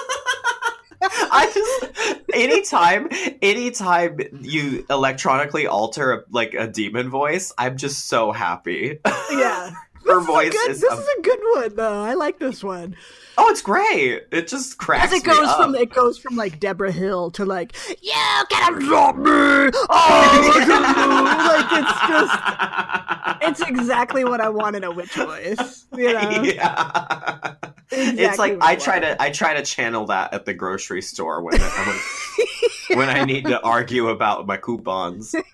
[1.08, 3.10] I just anytime
[3.41, 8.99] anytime you electronically alter like a demon voice, I'm just so happy.
[9.32, 9.71] yeah.
[10.06, 12.01] Her This is voice good- is This am- is a good one, though.
[12.04, 12.95] I like this one.
[13.38, 14.24] Oh, it's great.
[14.32, 17.76] It just cracks As it goes from it goes from like Deborah Hill to like
[18.02, 18.12] You
[18.50, 19.24] cannot stop me.
[19.26, 19.67] Oh,
[21.69, 25.86] like it's just it's exactly what I want in a witch voice.
[25.95, 26.19] You know?
[26.43, 27.56] yeah.
[27.91, 31.60] it's like I try to I try to channel that at the grocery store when
[31.60, 35.36] when, when I need to argue about my coupons.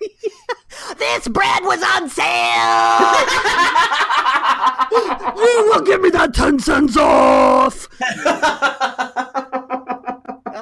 [0.98, 3.12] This bread was on sale!
[5.36, 7.71] You will give me that 10 cents off!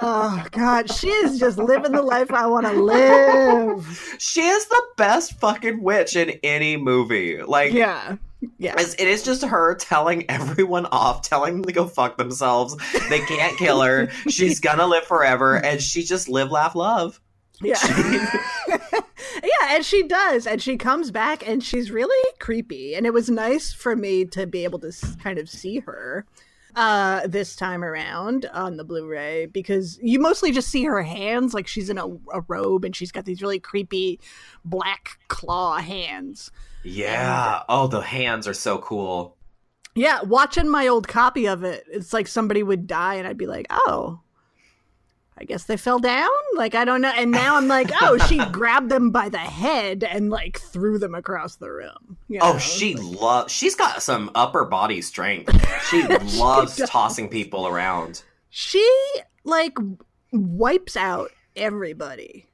[0.02, 0.90] Oh, God.
[0.90, 4.16] She is just living the life I want to live.
[4.18, 7.42] she is the best fucking witch in any movie.
[7.42, 8.16] Like Yeah.
[8.58, 8.80] Yeah.
[8.80, 12.76] It's- just her telling everyone off, telling them to go fuck themselves.
[13.10, 14.10] They can't kill her.
[14.28, 17.20] She's gonna live forever, and she just live, laugh, love.
[17.60, 17.76] Yeah.
[18.68, 20.46] yeah, and she does.
[20.46, 22.94] And she comes back and she's really creepy.
[22.94, 24.92] And it was nice for me to be able to
[25.22, 26.24] kind of see her
[26.76, 31.66] uh this time around on the blu-ray because you mostly just see her hands like
[31.66, 34.18] she's in a, a robe and she's got these really creepy
[34.64, 36.50] black claw hands
[36.84, 37.62] Yeah.
[37.68, 39.36] Oh, the hands are so cool.
[39.94, 43.46] yeah watching my old copy of it it's like somebody would die and i'd be
[43.46, 44.20] like oh
[45.40, 48.38] i guess they fell down like i don't know and now i'm like oh she
[48.52, 52.58] grabbed them by the head and like threw them across the room you Oh, know?
[52.58, 53.52] she loves.
[53.52, 55.50] She's got some upper body strength.
[55.90, 56.06] She
[56.38, 58.22] loves tossing people around.
[58.50, 58.86] she
[59.44, 59.76] like
[60.32, 62.46] wipes out everybody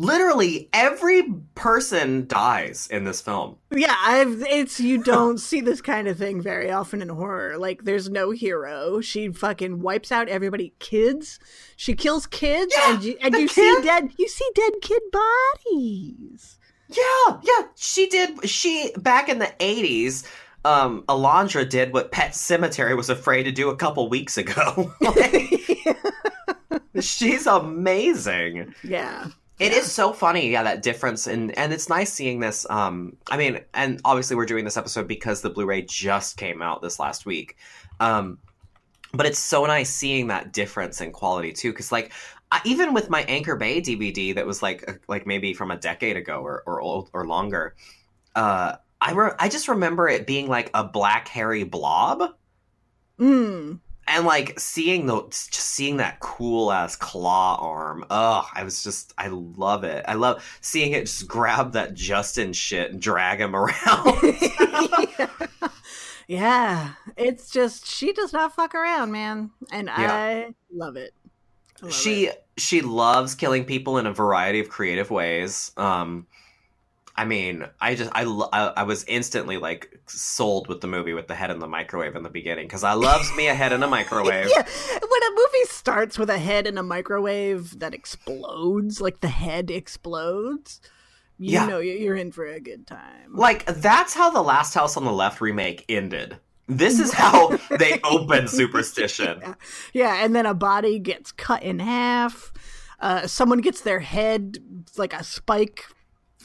[0.00, 1.22] Literally every
[1.54, 3.56] person dies in this film.
[3.70, 7.84] yeah i've it's you don't see this kind of thing very often in horror like
[7.84, 11.38] there's no hero she fucking wipes out everybody kids
[11.76, 15.02] she kills kids Yeah, and you, and you kid- see dead you see dead kid
[15.12, 16.58] bodies
[16.88, 17.66] Yeah, yeah.
[17.76, 18.48] She did.
[18.48, 20.26] She back in the eighties.
[20.64, 24.92] Um, Elondra did what Pet Sematary was afraid to do a couple weeks ago.
[27.00, 28.74] She's amazing.
[28.82, 29.28] yeah
[29.60, 32.66] It is so funny, yeah, that difference, and and it's nice seeing this.
[32.70, 36.80] Um, I mean, and obviously we're doing this episode because the Blu-ray just came out
[36.80, 37.58] this last week.
[38.00, 38.38] Um,
[39.12, 42.10] but it's so nice seeing that difference in quality too, because like
[42.50, 46.16] I, even with my Anchor Bay DVD that was like like maybe from a decade
[46.16, 47.74] ago or or old or longer,
[48.34, 52.34] uh, I re- I just remember it being like a black hairy blob
[53.18, 53.78] mm.
[54.10, 59.12] And like seeing the just seeing that cool ass claw arm ugh i was just
[59.18, 60.04] i love it.
[60.08, 63.72] I love seeing it just grab that justin shit and drag him around.
[66.28, 66.90] Yeah.
[67.16, 69.50] It's just she does not fuck around man.
[69.72, 70.12] And Yeah.
[70.14, 71.12] i love it.
[71.82, 72.44] I love she it.
[72.56, 75.72] she loves killing people in a variety of creative ways.
[75.76, 76.26] Um
[77.20, 78.22] i mean i just i
[78.76, 82.22] i, was instantly like sold with the movie with the head in the microwave in
[82.22, 84.62] the beginning because i loves me a head in a microwave yeah
[85.12, 89.70] when a movie starts with a head in a microwave that explodes like the head
[89.70, 90.80] explodes
[91.38, 91.66] you Yeah.
[91.66, 95.04] know you- you're in for a good time like that's how the last house on
[95.04, 99.42] the left remake ended This is how they open superstition.
[99.92, 102.52] Yeah, and then a body gets cut in half.
[103.00, 104.58] Uh, someone gets their head
[104.96, 105.84] like a spike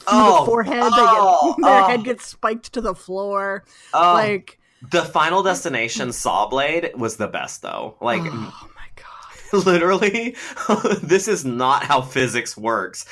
[0.06, 0.78] Oh, the forehead.
[0.82, 1.86] oh, get, their oh.
[1.88, 3.64] head gets spiked to the floor.
[3.92, 4.58] Oh, like,
[4.90, 7.96] the Final Destination Saw Blade was the best, though.
[8.00, 9.06] Like, oh my god.
[9.66, 10.36] literally,
[11.02, 13.06] this is not how physics works.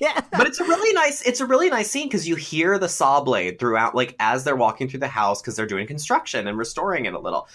[0.00, 0.20] yeah.
[0.32, 3.20] but it's a really nice it's a really nice scene because you hear the saw
[3.20, 7.06] blade throughout like as they're walking through the house because they're doing construction and restoring
[7.06, 7.48] it a little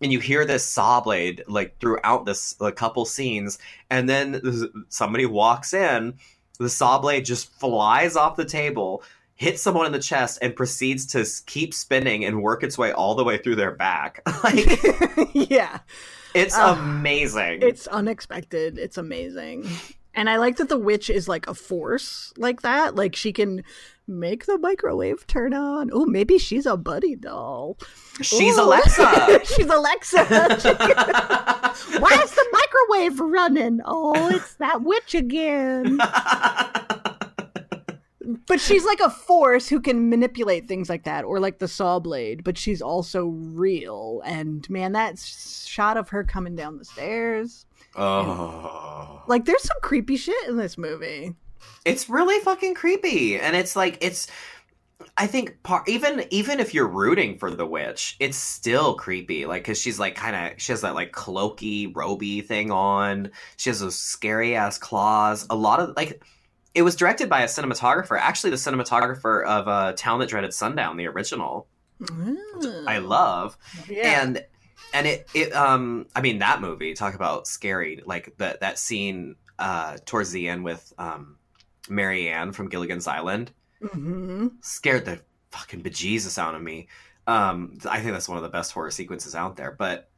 [0.00, 3.58] and you hear this saw blade like throughout this a couple scenes
[3.90, 4.40] and then
[4.88, 6.14] somebody walks in
[6.58, 9.02] the saw blade just flies off the table
[9.34, 13.14] hits someone in the chest and proceeds to keep spinning and work its way all
[13.14, 14.66] the way through their back like
[15.32, 15.78] yeah.
[16.34, 16.78] it's Ugh.
[16.78, 18.78] amazing It's unexpected.
[18.78, 19.68] It's amazing.
[20.14, 22.96] And I like that the witch is like a force like that.
[22.96, 23.62] Like she can
[24.08, 25.90] make the microwave turn on.
[25.92, 27.76] Oh, maybe she's a buddy doll.
[28.20, 28.62] she's Ooh.
[28.62, 30.24] alexa she's Alexa.
[31.98, 33.80] Why is the microwave running?
[33.84, 35.98] Oh, it's that witch again.
[38.46, 41.98] But she's like a force who can manipulate things like that, or like the saw
[41.98, 44.20] blade, but she's also real.
[44.24, 47.64] And man, that shot of her coming down the stairs.
[47.96, 51.34] oh Like, there's some creepy shit in this movie.
[51.84, 53.38] It's really fucking creepy.
[53.38, 54.26] And it's like it's
[55.16, 59.46] i think part even even if you're rooting for the witch it's still creepy.
[59.46, 63.30] Like because she's like kind of she has that like cloaky roby thing on.
[63.56, 65.46] She has those scary ass claws.
[65.50, 66.22] A lot of like
[66.74, 70.96] it was directed by a cinematographer actually the cinematographer of uh town that dreaded sundown
[70.96, 71.66] the original
[72.86, 73.56] i love.
[73.88, 74.22] Yeah.
[74.22, 74.44] and
[74.94, 79.36] and it it um i mean that movie talk about scary like that that scene
[79.58, 81.37] uh towards the end with um
[81.90, 83.50] mary ann from gilligan's island.
[83.92, 85.20] Hmm scared the
[85.50, 86.88] fucking bejesus out of me.
[87.26, 90.10] Um i think that's one of the best horror sequences out there but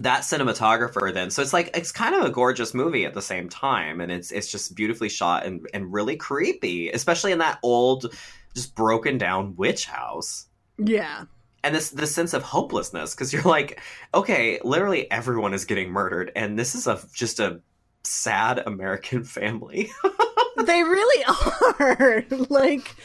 [0.00, 3.48] that cinematographer then so it's like it's kind of a gorgeous movie at the same
[3.48, 8.14] time and it's it's just beautifully shot and and really creepy especially in that old
[8.54, 10.46] just broken down witch house.
[10.78, 11.24] Yeah.
[11.64, 13.80] and this this sense of hopelessness because you're like
[14.12, 17.60] okay literally everyone is getting murdered and this is a just a
[18.06, 19.90] sad american family
[20.64, 22.24] they really are.
[22.48, 22.96] like,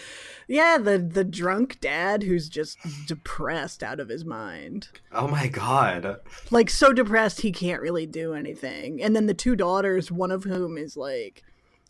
[0.48, 4.88] yeah, the the drunk dad who's just depressed out of his mind.
[5.12, 6.18] oh my god
[6.50, 9.02] Like so depressed he can't really do anything.
[9.02, 11.44] And then the two daughters, one of whom is like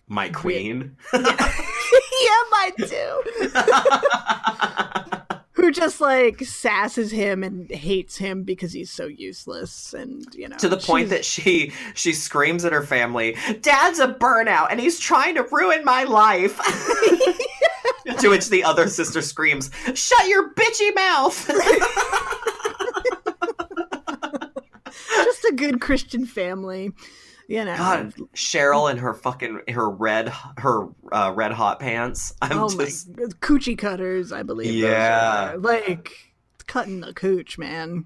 [0.08, 3.22] my queen Yeah, mine too.
[5.62, 10.58] Who just like sasses him and hates him because he's so useless and you know
[10.58, 15.00] to the point that she she screams at her family dad's a burnout and he's
[15.00, 16.58] trying to ruin my life
[18.20, 21.48] to which the other sister screams shut your bitchy mouth
[25.42, 26.92] just a good Christian family.
[27.52, 27.76] You know.
[27.76, 33.10] god cheryl and her fucking her red her uh, red hot pants i'm oh just
[33.10, 34.74] my coochie cutters, I believe.
[34.74, 35.56] Yeah.
[35.60, 36.32] like
[36.68, 38.06] cutting the cooch, man.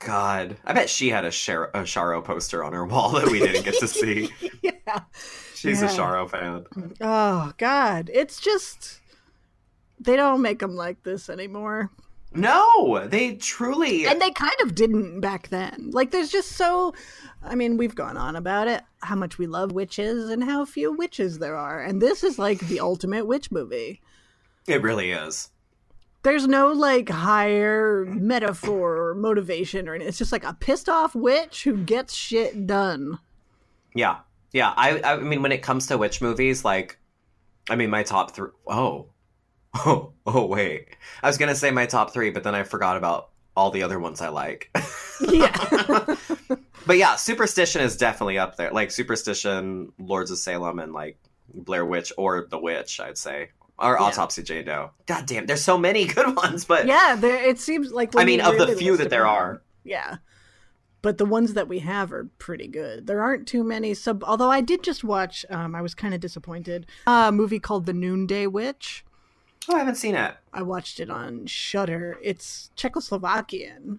[0.00, 3.38] God, I bet she had a, Shar- a Charo poster on her wall that we
[3.38, 4.28] didn't get to see.
[4.60, 5.00] yeah.
[5.54, 5.90] She's a Yeah.
[5.96, 6.66] Charo fan.
[7.00, 9.00] Oh God, it's just
[9.98, 11.90] they don't make them like this anymore.
[12.34, 14.06] No, they truly.
[14.06, 15.90] And they kind of didn't back then.
[15.92, 16.94] Like, there's just so.
[17.42, 20.92] I mean, we've gone on about it, how much we love witches and how few
[20.92, 21.80] witches there are.
[21.80, 24.00] And this is like the ultimate witch movie.
[24.66, 25.50] It really is.
[26.22, 30.08] There's no like higher metaphor or motivation or anything.
[30.08, 33.18] It's just like a pissed off witch who gets shit done.
[33.94, 34.20] Yeah,
[34.52, 34.72] yeah.
[34.74, 36.98] I, I mean, when it comes to witch movies, like,
[37.68, 38.48] I mean, my top three.
[38.66, 39.08] Oh,
[39.74, 40.88] oh, oh, wait.
[41.22, 43.98] I was gonna say my top three, but then I forgot about all the other
[43.98, 44.70] ones I like.
[45.30, 46.16] Yeah.
[46.86, 48.70] but yeah, Superstition is definitely up there.
[48.72, 51.18] Like Superstition, Lords of Salem, and like
[51.52, 54.06] Blair Witch or The Witch, I'd say, or Yeah.
[54.06, 54.90] Autopsy Jane Doe.
[55.06, 58.16] God damn, there's so many good ones, but yeah, there, it seems like.
[58.16, 59.62] I mean, of the few that there are.
[59.84, 60.16] Yeah.
[61.02, 63.06] But the ones that we have are pretty good.
[63.06, 64.24] There aren't too many sub.
[64.24, 66.86] Although I did just watch, um, I was kind of disappointed.
[67.06, 69.04] a movie called The Noonday Witch.
[69.68, 70.34] Oh, I haven't seen it.
[70.52, 72.18] I watched it on Shudder.
[72.22, 73.98] It's Czechoslovakian.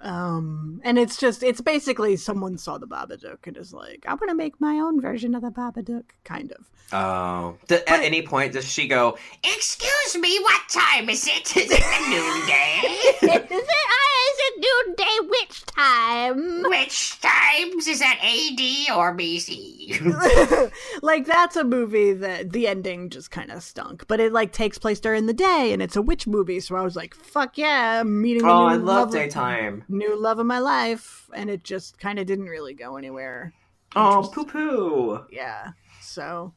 [0.00, 4.30] Um, and it's just, it's basically someone saw the Babadook and is like, I'm going
[4.30, 6.70] to make my own version of the Babadook, kind of.
[6.92, 9.16] Oh, at any point does she go?
[9.44, 11.56] Excuse me, what time is it?
[11.56, 12.80] Is it the noonday?
[13.36, 16.62] is it, uh, is it Noonday Witch time.
[16.68, 20.72] Which times is that AD or BC?
[21.02, 24.78] like that's a movie that the ending just kind of stunk, but it like takes
[24.78, 26.60] place during the day and it's a witch movie.
[26.60, 29.84] So I was like, "Fuck yeah, I'm meeting." the Oh, I love daytime.
[29.90, 33.52] New love of my life, and it just kind of didn't really go anywhere.
[33.96, 35.24] Oh, poo poo.
[35.30, 36.54] Yeah, so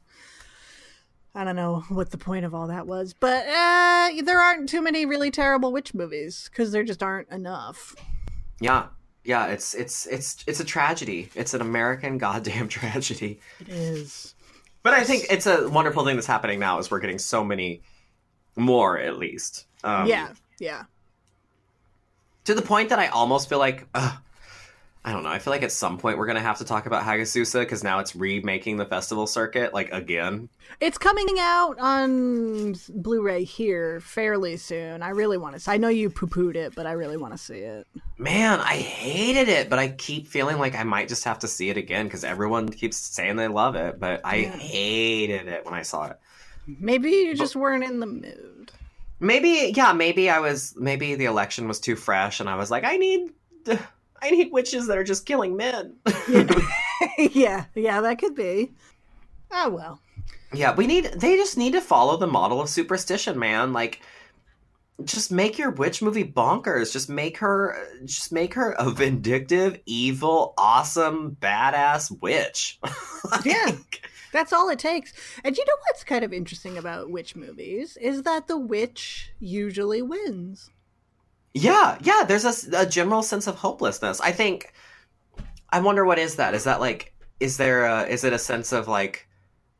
[1.34, 4.80] I don't know what the point of all that was, but uh, there aren't too
[4.80, 7.96] many really terrible witch movies because there just aren't enough.
[8.60, 8.86] Yeah,
[9.24, 9.46] yeah.
[9.46, 11.30] It's it's it's it's a tragedy.
[11.34, 13.40] It's an American goddamn tragedy.
[13.60, 14.34] It is.
[14.84, 17.82] But I think it's a wonderful thing that's happening now is we're getting so many
[18.54, 19.66] more at least.
[19.82, 20.28] Um, yeah,
[20.60, 20.84] yeah.
[22.44, 24.18] To the point that I almost feel like, ugh,
[25.06, 25.28] I don't know.
[25.28, 27.98] I feel like at some point we're gonna have to talk about Hagazussa because now
[27.98, 30.48] it's remaking the festival circuit like again.
[30.80, 35.02] It's coming out on Blu-ray here fairly soon.
[35.02, 35.70] I really want to.
[35.70, 37.86] I know you poo-pooed it, but I really want to see it.
[38.16, 41.68] Man, I hated it, but I keep feeling like I might just have to see
[41.68, 44.56] it again because everyone keeps saying they love it, but I Yeah.
[44.56, 46.18] hated it when I saw it.
[46.66, 48.72] Maybe you just weren't in the mood.
[49.24, 50.74] Maybe, yeah, maybe I was.
[50.76, 53.30] Maybe the election was too fresh, and I was like, I need,
[54.20, 55.96] I need witches that are just killing men.
[57.18, 58.72] yeah, yeah, that could be.
[59.50, 60.00] Oh well.
[60.52, 61.06] Yeah, we need.
[61.06, 63.72] They just need to follow the model of superstition, man.
[63.72, 64.02] Like,
[65.04, 66.92] just make your witch movie bonkers.
[66.92, 67.78] Just make her.
[68.04, 72.78] Just make her a vindictive, evil, awesome, badass witch.
[73.42, 73.72] Yeah.
[74.34, 75.12] That's all it takes.
[75.44, 80.02] And you know what's kind of interesting about witch movies is that the witch usually
[80.02, 80.70] wins.
[81.54, 82.24] Yeah, yeah.
[82.26, 84.20] There's a general sense of hopelessness.
[84.20, 84.72] I think.
[85.70, 86.52] I wonder what is that?
[86.54, 87.14] Is that like?
[87.38, 87.84] Is there?
[87.86, 89.28] A, is it a sense of like?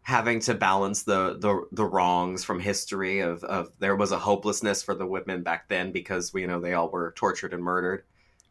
[0.07, 4.83] having to balance the, the the wrongs from history of, of there was a hopelessness
[4.83, 8.05] for the women back then because you know they all were tortured and murdered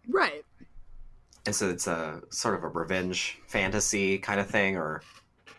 [0.08, 0.44] Right.
[1.46, 5.04] and so it's a sort of a revenge fantasy kind of thing or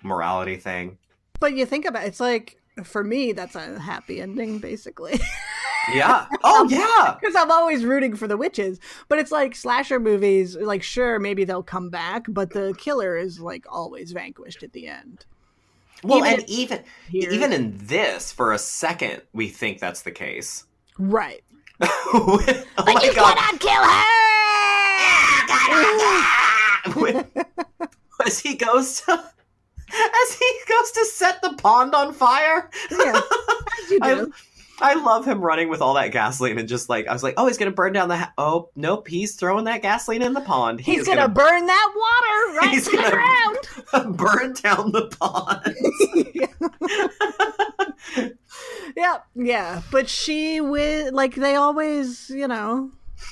[0.04, 0.98] morality thing
[1.40, 5.18] But you think about it, it's like for me that's a happy ending basically.
[5.94, 8.78] yeah oh yeah Because I'm always rooting for the witches.
[9.08, 13.40] But it's like slasher movies, like sure, maybe they'll come back, but the killer is
[13.40, 15.24] like always vanquished at the end.
[16.02, 17.30] well Even and even Here.
[17.30, 20.64] even in this for a second we think that's the case
[20.98, 21.42] Right.
[21.80, 22.40] oh
[22.76, 24.04] But my you god cannot kill her!
[27.00, 27.24] when,
[28.24, 29.24] as he goes to
[29.92, 33.20] as he goes to set the pond on fire Yeah.
[33.90, 34.32] You I, do.
[34.80, 37.46] I love him running with all that gasoline and just like I was like, oh,
[37.46, 38.16] he's gonna burn down the.
[38.16, 40.80] Ha- oh, nope, he's throwing that gasoline in the pond.
[40.80, 44.16] He He's is gonna, burn that water right He's to gonna- ground.
[44.16, 45.76] burn down the pond.
[48.96, 49.82] yeah, yeah.
[49.90, 52.90] But she with like they always, you know,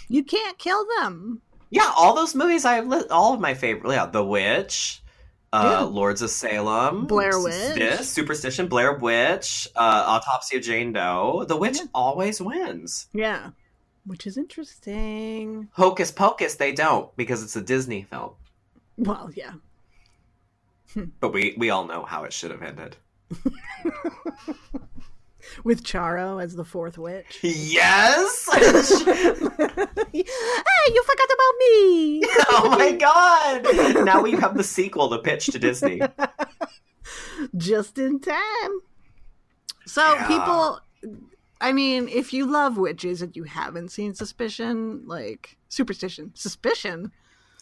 [0.08, 1.40] you can't kill them.
[1.70, 3.90] yeah, all those movies I've li- all of my favorite.
[3.92, 5.01] Yeah, The Witch,
[5.52, 5.80] uh, Yeah.
[5.84, 7.74] Lords of Salem, Blair Witch.
[7.74, 11.44] this Superstition, Blair Witch, uh, Autopsy of Jane Doe.
[11.46, 11.86] The Witch Yeah.
[11.94, 13.08] always wins.
[13.12, 13.50] Yeah.
[14.04, 15.68] Which is interesting.
[15.72, 18.32] Hocus Pocus, they don't because it's a Disney film.
[18.96, 19.52] Well, yeah.
[21.20, 22.96] But we we all know how it should have ended.
[25.64, 27.38] With Charo as the fourth witch.
[27.42, 28.48] Yes.
[28.52, 28.64] hey,
[30.14, 32.22] you forgot about me.
[32.48, 34.04] oh my god!
[34.04, 36.00] Now we have the sequel to pitch to Disney.
[37.56, 38.80] Just in time.
[39.86, 40.26] So Yeah.
[40.28, 40.80] people
[41.60, 47.12] I mean, if you love witches and you haven't seen Suspicion, like Superstition, Suspicion.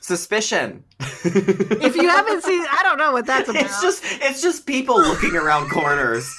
[0.00, 0.84] Suspicion.
[0.98, 3.62] If you haven't seen, I don't know what that's about.
[3.62, 6.34] it's just it's just people looking around corners.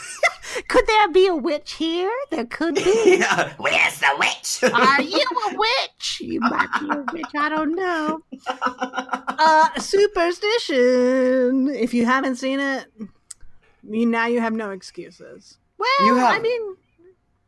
[0.68, 2.12] Could there be a witch here?
[2.30, 3.18] There could be.
[3.20, 3.54] yeah.
[3.58, 4.64] Where's the witch?
[4.74, 6.22] Are you a witch?
[6.22, 7.32] You might be a witch.
[7.38, 8.22] I don't know.
[9.44, 11.68] Uh, superstition.
[11.70, 12.86] If you haven't seen it,
[13.90, 15.58] you now you have no excuses.
[15.80, 16.76] Well, You have- I mean,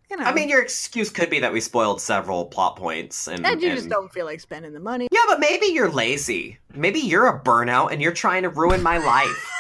[0.10, 3.45] you know, I mean, your excuse could be that we spoiled several plot points, and,
[3.45, 5.08] and you and- just don't feel like spending the money.
[5.12, 6.58] Yeah, but maybe you're lazy.
[6.74, 9.51] Maybe you're a burnout, and you're trying to ruin my life.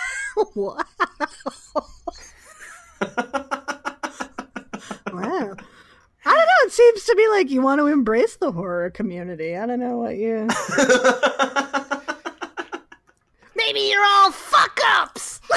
[0.55, 0.77] wow.
[5.13, 5.55] Wow.
[6.25, 6.65] I don't know.
[6.65, 9.55] It seems to me like you want to embrace the horror community.
[9.55, 10.47] I don't know what you.
[13.55, 15.39] Maybe you're all fuck ups.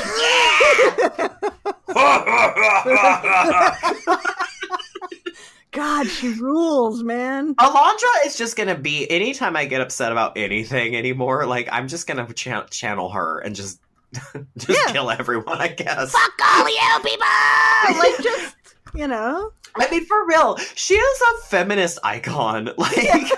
[5.72, 7.54] God, she rules, man.
[7.56, 11.46] Elondra is just gonna be anytime I get upset about anything anymore.
[11.46, 13.80] Like I'm just gonna cha- channel her and just
[14.56, 14.92] just Yeah.
[14.92, 15.60] kill everyone.
[15.60, 16.12] I guess.
[16.12, 17.98] Fuck all you people!
[17.98, 18.54] like just
[18.94, 22.70] You know, I mean, for real, she is a feminist icon.
[22.78, 23.28] Like,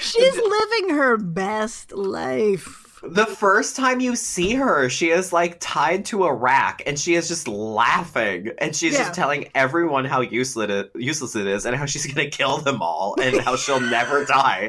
[0.00, 2.98] she's living her best life.
[3.02, 7.14] the first time you see her, she is like tied to a rack and she
[7.14, 8.98] is just laughing and she's Yeah.
[9.04, 12.58] just telling everyone how useless it, useless it is and how she's going to kill
[12.58, 14.68] them all and how she'll never die.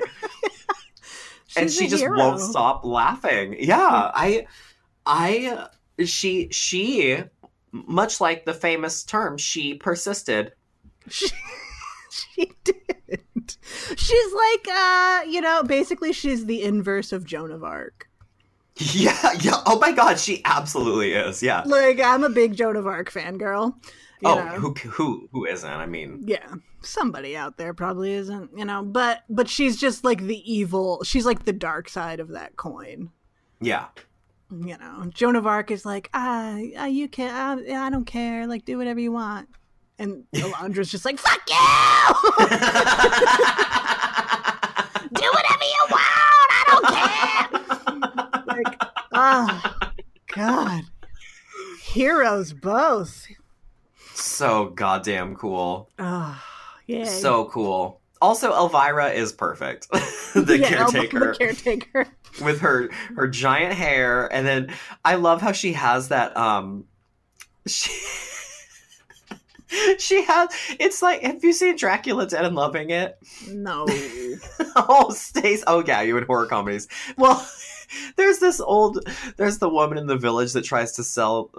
[1.57, 2.17] and she just hero.
[2.17, 3.57] won't stop laughing.
[3.59, 3.77] Yeah,
[4.13, 4.45] I,
[5.05, 5.67] I,
[6.05, 7.23] she, she,
[7.71, 10.53] much like the famous term, she persisted.
[11.09, 11.27] She,
[12.11, 12.77] she did.
[13.97, 18.09] She's like, uh, you know, basically she's the inverse of Joan of Arc.
[18.77, 19.61] Yeah, yeah.
[19.65, 21.43] Oh my god, she absolutely is.
[21.43, 21.63] Yeah.
[21.65, 23.75] Like, I'm a big Joan of Arc fangirl.
[24.21, 24.51] you oh, know.
[24.51, 25.69] who who who isn't?
[25.69, 30.21] I mean, Yeah, somebody out there probably isn't, you know, but but she's just like
[30.21, 31.03] the evil.
[31.03, 33.11] She's like the dark side of that coin.
[33.59, 33.87] yeah.
[34.51, 38.45] You know, Joan of Arc is like, ah, ah you can, ah, I don't care,
[38.47, 39.47] like do whatever you want,
[39.97, 41.55] and Elondra's just like, fuck you,
[45.13, 48.55] do whatever you want, I don't care.
[48.57, 48.77] like,
[49.13, 49.61] oh
[50.35, 50.83] god,
[51.81, 53.27] heroes both.
[54.13, 55.89] so goddamn cool.
[55.97, 56.43] Oh,
[56.87, 57.05] yeah.
[57.05, 58.01] So cool.
[58.21, 59.89] Also, Elvira is perfect.
[60.35, 62.07] the Yeah, caretaker the caretaker.
[62.39, 64.73] With her her giant hair, and then
[65.03, 66.35] I love how she has that.
[66.37, 66.85] Um,
[67.67, 67.91] she
[69.97, 70.49] she has.
[70.79, 73.17] It's like, have you seen Dracula Dead and Loving It?
[73.47, 73.85] No.
[74.75, 75.63] oh, Stace.
[75.67, 76.87] Oh, yeah, you in horror comedies.
[77.17, 77.45] Well,
[78.15, 78.99] there's this old.
[79.37, 81.51] There's the woman in the village that tries to sell,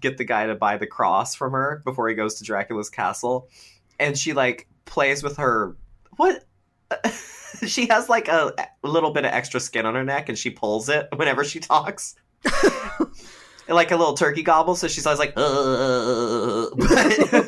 [0.00, 3.48] get the guy to buy the cross from her before he goes to Dracula's castle,
[3.98, 5.76] and she like plays with her.
[6.16, 6.44] What?
[7.66, 10.50] she has like a, a little bit of extra skin on her neck, and she
[10.50, 12.14] pulls it whenever she talks.
[13.68, 17.47] like a little turkey gobble, so she's always like, uh, but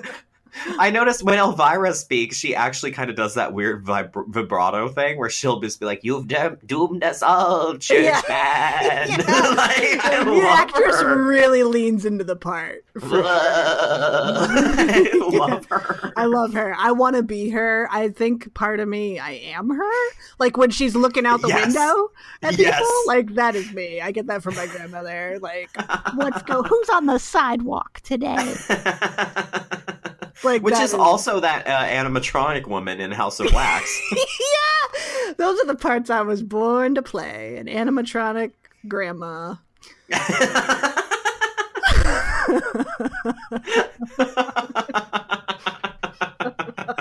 [0.78, 5.18] I noticed when Elvira speaks, she actually kind of does that weird vib- vibrato thing
[5.18, 8.20] where she'll just be like, "You've doomed, doomed us all, church Yeah.
[8.28, 9.16] man." Yeah.
[9.56, 11.22] like, I the actress her.
[11.22, 12.84] really leans into the part.
[13.02, 16.12] I love her.
[16.16, 16.74] I love her.
[16.78, 17.88] I want to be her.
[17.90, 19.90] I think part of me, I am her.
[20.38, 21.66] Like when she's looking out the Yes.
[21.66, 22.10] window
[22.42, 22.78] at Yes.
[22.78, 24.00] people, like that is me.
[24.00, 25.38] I get that from my grandmother.
[25.40, 25.70] Like,
[26.16, 26.62] let's go.
[26.62, 28.54] Who's on the sidewalk today?
[30.42, 34.00] Like Which is also that uh, animatronic woman in House of Wax.
[34.12, 37.58] yeah, those are the parts I was born to play.
[37.58, 38.52] An animatronic
[38.88, 39.56] grandma.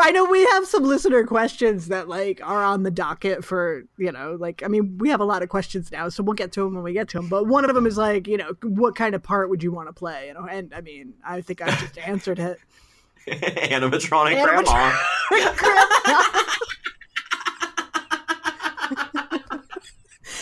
[0.00, 4.12] I know we have some listener questions that like are on the docket for you
[4.12, 6.62] know like I mean we have a lot of questions now so we'll get to
[6.64, 8.96] them when we get to them but one of them is like you know what
[8.96, 10.46] kind of part would you want to play you know?
[10.50, 12.58] And I mean I think I just answered it.
[13.28, 14.94] Animatronic Animatron- grandma.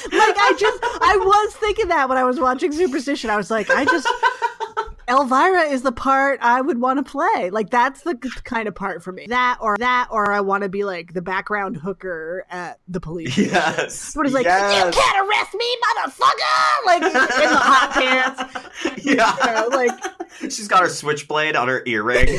[0.13, 3.71] like I just I was thinking that when I was watching Superstition I was like
[3.71, 4.09] I just
[5.09, 7.51] Elvira is the part I would want to play.
[7.51, 9.27] Like that's the kind of part for me.
[9.29, 13.37] That or that or I want to be like the background hooker at the police.
[13.39, 14.17] Yes.
[14.17, 14.95] What is like, yes.
[14.95, 16.87] you can't arrest me, motherfucker!
[16.87, 18.69] Like in the hot pants.
[19.07, 19.37] Yeah.
[19.47, 19.91] You know, like
[20.41, 22.29] She's got her switchblade on her earring.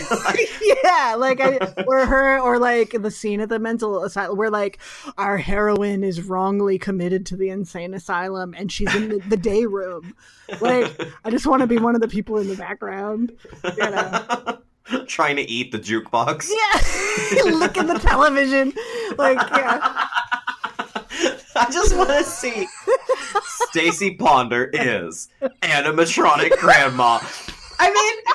[0.83, 1.57] yeah, like I
[1.87, 4.79] or her or like the scene at the mental asylum where like
[5.17, 9.65] our heroine is wrongly committed to the insane asylum and she's in the, the day
[9.65, 10.13] room.
[10.61, 10.91] Like
[11.25, 13.33] I just want to be one of the people in the background.
[13.63, 14.59] You know.
[15.07, 16.49] Trying to eat the jukebox.
[16.49, 17.43] Yeah.
[17.51, 18.73] Look at the television.
[19.17, 19.79] Like yeah.
[21.55, 22.67] I just want to see
[23.73, 25.27] Stacie Ponder is
[25.61, 27.19] animatronic grandma.
[27.79, 28.33] I mean,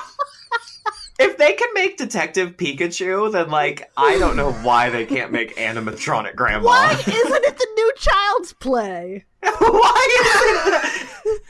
[1.19, 5.55] if they can make Detective Pikachu, then like I don't know why they can't make
[5.55, 6.65] animatronic grandma.
[6.65, 9.25] Why isn't it the new child's play?
[9.41, 11.41] Why is it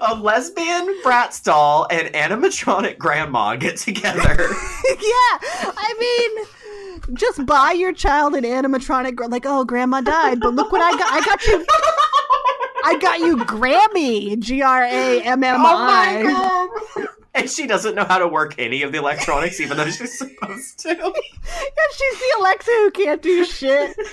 [0.00, 4.20] a lesbian Bratz doll and animatronic grandma get together?
[4.38, 5.38] yeah,
[5.76, 9.14] I mean, just buy your child an animatronic.
[9.16, 11.12] gra- Like, oh, grandma died, but look what I got!
[11.12, 11.66] I got you.
[12.86, 14.38] I got you Grammy.
[14.38, 17.06] G R A M M Oh my god!
[17.34, 20.78] And she doesn't know how to work any of the electronics, even though she's supposed
[20.80, 20.94] to.
[21.56, 23.96] Yeah, she's the Alexa who can't do shit.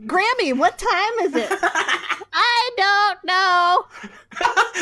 [0.00, 1.48] Grammy, what time is it?
[2.32, 3.84] I don't know.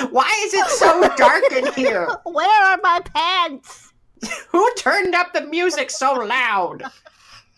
[0.11, 2.09] Why is it so dark in here?
[2.25, 3.93] Where are my pants?
[4.49, 6.83] Who turned up the music so loud?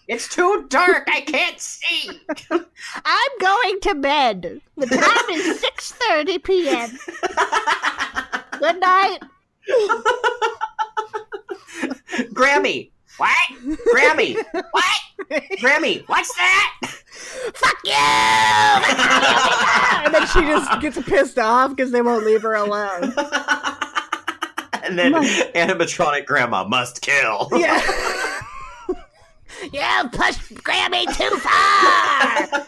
[0.09, 1.09] It's too dark.
[1.11, 2.11] I can't see.
[2.51, 4.61] I'm going to bed.
[4.77, 6.99] The time is 6:30 p.m.
[8.59, 9.19] Good night.
[12.35, 12.91] Grammy.
[13.17, 13.37] What?
[13.95, 14.37] Grammy.
[14.53, 15.01] What?
[15.59, 16.03] Grammy.
[16.09, 16.75] What's that?
[17.55, 17.93] Fuck you!
[20.05, 23.05] and then she just gets pissed off because they won't leave her alone.
[24.83, 25.12] and then
[25.55, 27.49] animatronic grandma must kill.
[27.53, 27.81] Yeah.
[29.73, 29.81] you
[30.12, 32.65] pushed Grammy too far.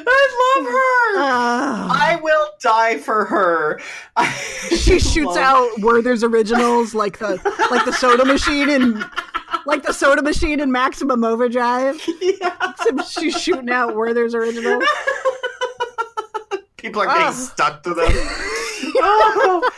[0.00, 1.20] I love her.
[1.20, 1.88] Ah.
[2.12, 3.80] I will die for her.
[4.70, 7.36] she shoots out Werther's originals like the
[7.70, 9.04] like the soda machine in
[9.66, 12.00] like the soda machine in Maximum Overdrive.
[12.20, 12.72] Yeah.
[13.08, 14.84] She's shooting out Werther's originals.
[16.76, 17.30] People are getting Ah.
[17.32, 18.06] stuck to them.
[19.00, 19.70] oh,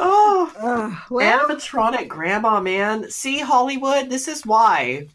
[0.00, 0.52] oh.
[0.58, 3.10] Uh, well, Animatronic grandma, man.
[3.10, 5.06] See, Hollywood, this is why.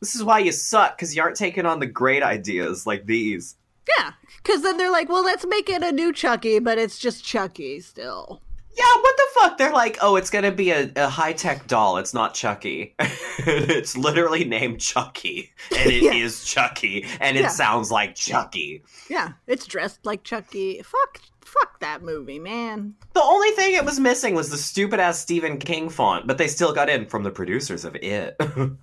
[0.00, 3.56] This is why you suck, because you aren't taking on the great ideas like these.
[3.98, 4.12] yeah,
[4.42, 7.80] because then they're like, well, let's make it a new Chucky, but it's just Chucky
[7.80, 8.40] still.
[8.78, 9.58] Yeah, what the fuck?
[9.58, 11.98] They're like, oh, it's gonna be a, a high tech doll.
[11.98, 12.94] It's not Chucky.
[13.40, 16.62] it's literally named Chucky, and it is Yeah.
[16.64, 17.48] Chucky, and it Yeah.
[17.48, 18.82] sounds like Chucky.
[19.10, 20.80] Yeah, it's dressed like Chucky.
[20.82, 21.20] Fuck,
[21.52, 22.94] fuck that movie, man.
[23.14, 26.48] The only thing it was missing was the stupid ass Stephen King font, but they
[26.48, 28.36] still got in from the producers of it.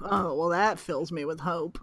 [0.00, 1.76] Oh well, that fills me with hope.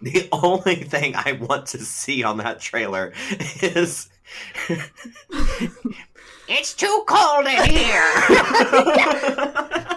[0.00, 3.12] the only thing I want to see on that trailer
[3.62, 4.08] is
[6.50, 8.10] It's too cold in here.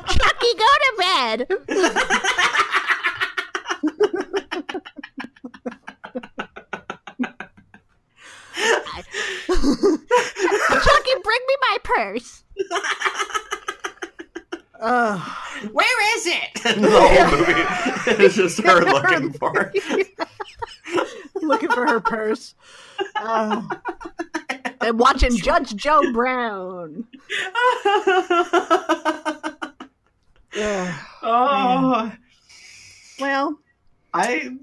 [0.09, 1.47] Chucky, go to bed.
[9.47, 12.43] Chucky, bring me my purse.
[14.82, 15.38] Ugh.
[15.72, 16.53] Where is it?
[16.82, 19.72] the whole movie is just her looking for.
[21.36, 22.55] looking for her purse.
[23.16, 23.62] Uh,
[24.82, 27.05] and watching Judge Joe Brown.
[30.57, 30.95] Ugh.
[31.24, 32.12] oh,
[33.20, 33.59] Well,
[34.14, 34.57] I.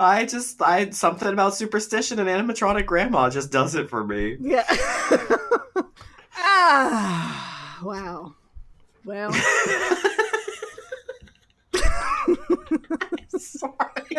[0.00, 4.38] I just I something about superstition and animatronic grandma just does it for me.
[4.40, 4.64] yeah.
[6.38, 8.34] ah, wow.
[9.04, 9.32] Well,
[13.28, 14.16] Sorry.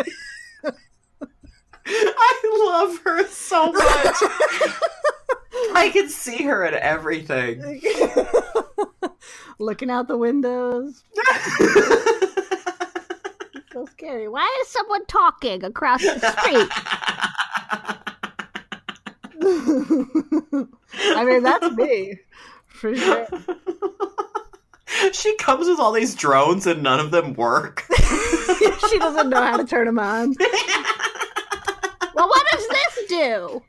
[1.85, 4.15] I love her so much.
[5.73, 7.81] I can see her in everything.
[9.59, 11.03] looking out the windows.
[13.71, 14.27] So scary.
[14.27, 16.67] Why is someone talking across the street?
[21.15, 22.19] I mean, that's me.
[22.67, 23.27] For sure.
[25.13, 27.85] she comes with all these drones and none of them work.
[28.89, 30.35] she doesn't know how to turn them on.
[32.13, 33.63] well, what does this do?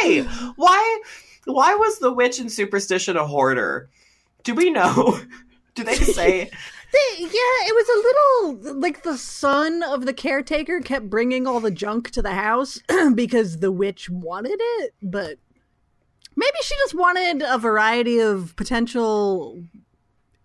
[0.00, 0.22] hey,
[0.56, 1.00] why
[1.44, 3.88] why was the witch in superstition a hoarder?
[4.42, 5.20] Do we know?
[5.74, 6.50] Do they say
[6.92, 11.60] They, yeah, it was a little like the son of the caretaker kept bringing all
[11.60, 12.80] the junk to the house
[13.14, 15.38] because the witch wanted it, but
[16.36, 19.64] maybe she just wanted a variety of potential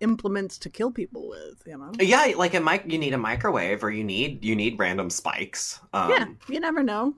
[0.00, 1.92] implements to kill people with, you know?
[2.00, 5.80] Yeah, like a mic you need a microwave or you need you need random spikes.
[5.92, 7.14] Um, yeah, you never know.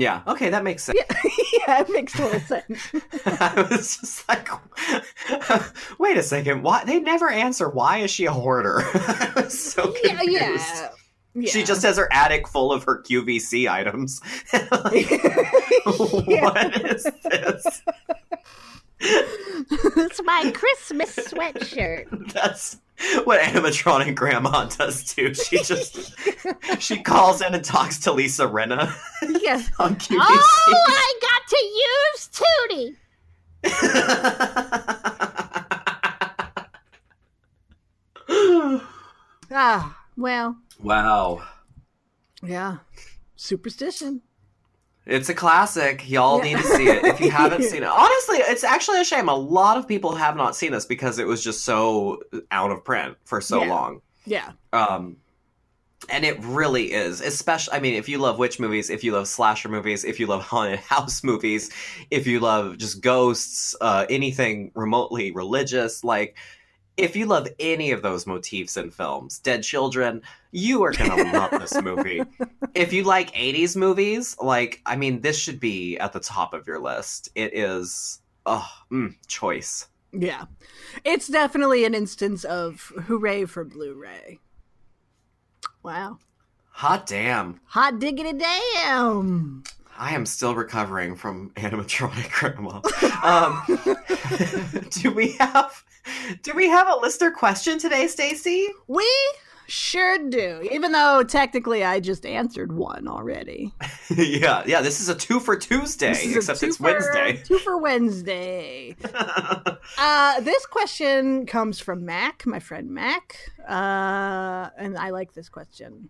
[0.00, 0.22] Yeah.
[0.26, 0.98] Okay, that makes sense.
[0.98, 1.16] Yeah,
[1.66, 2.90] yeah it makes total sense.
[3.26, 4.48] I was just like,
[5.98, 6.62] wait a second.
[6.62, 7.68] Why they never answer?
[7.68, 8.80] Why is she a hoarder?
[8.94, 10.32] I was so yeah, confused.
[10.42, 10.88] yeah.
[11.34, 11.50] yeah.
[11.50, 14.20] She just has her attic full of her QVC items.
[14.52, 15.10] Like,
[16.26, 16.44] Yeah.
[16.44, 17.82] What is this?
[19.00, 22.32] it's my Christmas sweatshirt.
[22.32, 22.78] That's
[23.24, 25.32] what animatronic grandma does too.
[25.34, 26.12] She just
[26.80, 28.92] she calls in and talks to Lisa Rinna
[29.42, 29.70] Yes.
[29.78, 30.16] on QVC.
[30.18, 32.96] Oh, I got to use Tootie.
[39.50, 41.42] Ah, well, wow.
[42.42, 42.78] yeah.
[43.36, 44.22] Superstition.
[45.08, 46.08] It's a classic.
[46.08, 46.44] Y'all Yeah.
[46.54, 47.88] need to see it if you haven't seen it.
[47.88, 49.28] Honestly, it's actually a shame.
[49.28, 52.84] A lot of people have not seen this because it was just so out of
[52.84, 53.68] print for so Yeah.
[53.70, 54.02] long.
[54.26, 54.52] Yeah.
[54.74, 55.16] Um,
[56.10, 57.20] and it really is.
[57.22, 60.26] Especially, I mean, if you love witch movies, if you love slasher movies, if you
[60.26, 61.70] love haunted house movies,
[62.10, 66.36] if you love just ghosts, uh, anything remotely religious, like
[66.98, 70.20] if you love any of those motifs in films, dead children,
[70.50, 72.22] you are gonna love this movie.
[72.74, 76.66] If you like 80s movies, like, I mean, this should be at the top of
[76.66, 77.28] your list.
[77.34, 79.88] It is, oh, mm, choice.
[80.12, 80.44] Yeah.
[81.04, 84.38] It's definitely an instance of hooray for Blu-ray.
[85.82, 86.18] Wow.
[86.70, 87.60] Hot damn.
[87.66, 89.64] Hot diggity damn.
[89.98, 92.80] I am still recovering from animatronic grandma.
[93.24, 95.84] Um, do we have
[96.42, 98.68] do we have a listener question today, Stacie?
[98.86, 99.06] We
[99.68, 100.66] sure do.
[100.72, 103.72] Even though technically I just answered one already.
[104.16, 104.80] yeah, yeah.
[104.80, 107.42] This is a two for Tuesday, is except it's for- Wednesday.
[107.44, 108.96] Two for Wednesday.
[109.96, 116.08] Uh, this question comes from Mac, my friend Mac, uh, and I like this question.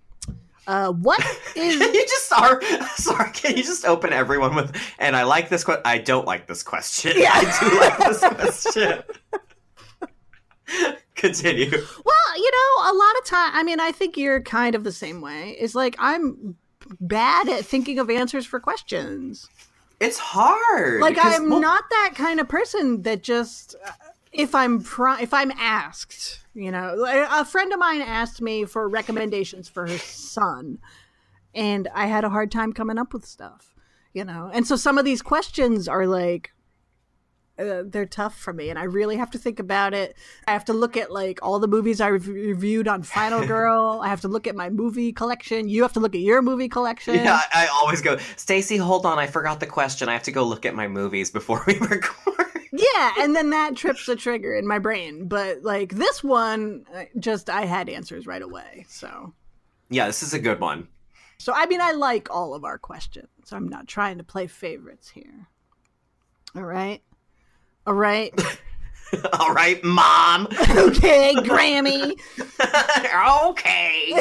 [0.67, 1.21] Uh, what
[1.55, 2.61] Can you just are
[2.97, 3.31] sorry?
[3.33, 4.77] Can you just open everyone with?
[4.99, 5.83] And I like this question.
[5.87, 7.13] I don't like this question.
[7.17, 7.31] Yeah.
[7.33, 8.19] I do like this
[8.65, 9.03] question.
[11.19, 11.71] Continue.
[11.71, 13.51] well, you know, a lot of time.
[13.55, 15.57] I mean, I think you're kind of the same way.
[15.59, 16.57] It's like I'm
[17.01, 19.49] bad at thinking of answers for questions.
[20.01, 21.01] It's hard.
[21.01, 23.75] Like because- I'm well, not that kind of person that just
[24.33, 28.89] if I'm pri- if I'm asked, you know, a friend of mine asked me for
[28.89, 30.79] recommendations for her son,
[31.55, 33.75] and I had a hard time coming up with stuff,
[34.13, 34.51] you know.
[34.53, 36.53] And so some of these questions are like
[37.59, 40.17] uh, they're tough for me, and I really have to think about it.
[40.47, 44.01] I have to look at like all the movies I rev- reviewed on Final Girl.
[44.03, 45.69] I have to look at my movie collection.
[45.69, 47.15] You have to look at your movie collection.
[47.15, 50.09] Yeah, I I always go, Stacie, hold on, I forgot the question.
[50.09, 52.47] I have to go look at my movies before we record.
[52.73, 56.85] yeah and then that trips a trigger in my brain but like this one
[57.19, 59.33] just i had answers right away so
[59.89, 60.87] yeah, this is a good one.
[61.39, 65.09] so i mean i like all of our questions i'm not trying to play favorites
[65.09, 65.49] here
[66.55, 67.01] all right
[67.89, 68.39] all right
[69.41, 70.49] All right, mom.
[70.71, 72.13] okay grammy
[73.49, 74.13] okay.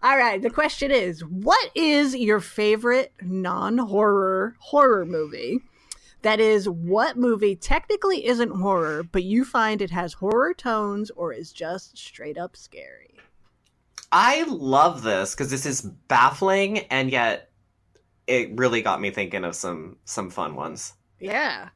[0.00, 5.58] all right the question is what is your favorite non-horror horror movie
[6.22, 11.32] that is what movie technically isn't horror but you find it has horror tones or
[11.32, 13.16] is just straight up scary
[14.12, 17.50] I love this because this is baffling and yet
[18.28, 20.94] it really got me thinking of some some fun ones.
[21.18, 21.70] Yeah.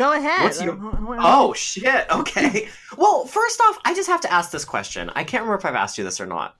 [0.00, 0.42] Go ahead.
[0.44, 2.06] What's your- Uh, Oh shit.
[2.10, 2.68] Okay.
[2.96, 5.10] well, first off, I just have to ask this question.
[5.14, 6.56] I can't remember if I've asked you this or not.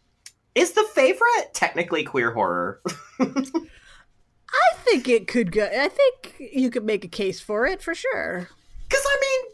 [0.55, 2.83] Is the favorite technically queer horror?
[3.21, 5.65] I think it could go.
[5.65, 8.49] I think you could make a case for it for sure.
[8.89, 9.49] Because I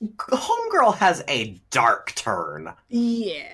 [0.00, 2.72] mean, Homegirl has a dark turn.
[2.88, 3.48] Yeah.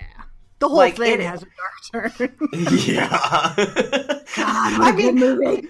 [0.58, 1.46] The whole Like, thing it- has a
[1.92, 2.36] dark turn.
[2.84, 3.08] Yeah.
[3.08, 5.66] God, I what mean, movie.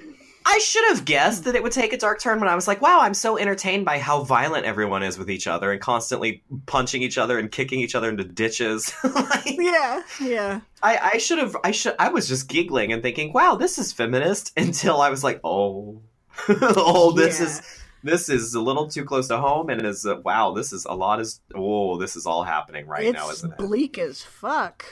[0.48, 2.80] I should have guessed that it would take a dark turn when I was like,
[2.80, 7.02] wow, I'm so entertained by how violent everyone is with each other and constantly punching
[7.02, 8.94] each other and kicking each other into ditches.
[9.04, 10.60] Like, Yeah, yeah.
[10.84, 13.92] I, I should have, I should, I was just giggling and thinking, wow, this is
[13.92, 16.00] feminist until I was like, oh,
[16.48, 17.46] oh, this Yeah.
[17.46, 17.62] is,
[18.04, 20.94] this is a little too close to home and is, uh, wow, this is a
[20.94, 23.58] lot is, oh, this is all happening right now, isn't it?
[23.58, 24.84] bleak as fuck.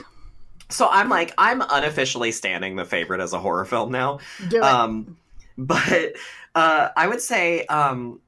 [0.69, 4.19] So I'm like, I'm unofficially standing the favorite as a horror film now.
[4.49, 4.63] Do it.
[4.63, 5.15] Um,
[5.57, 6.13] but
[6.53, 8.19] uh, I would say um,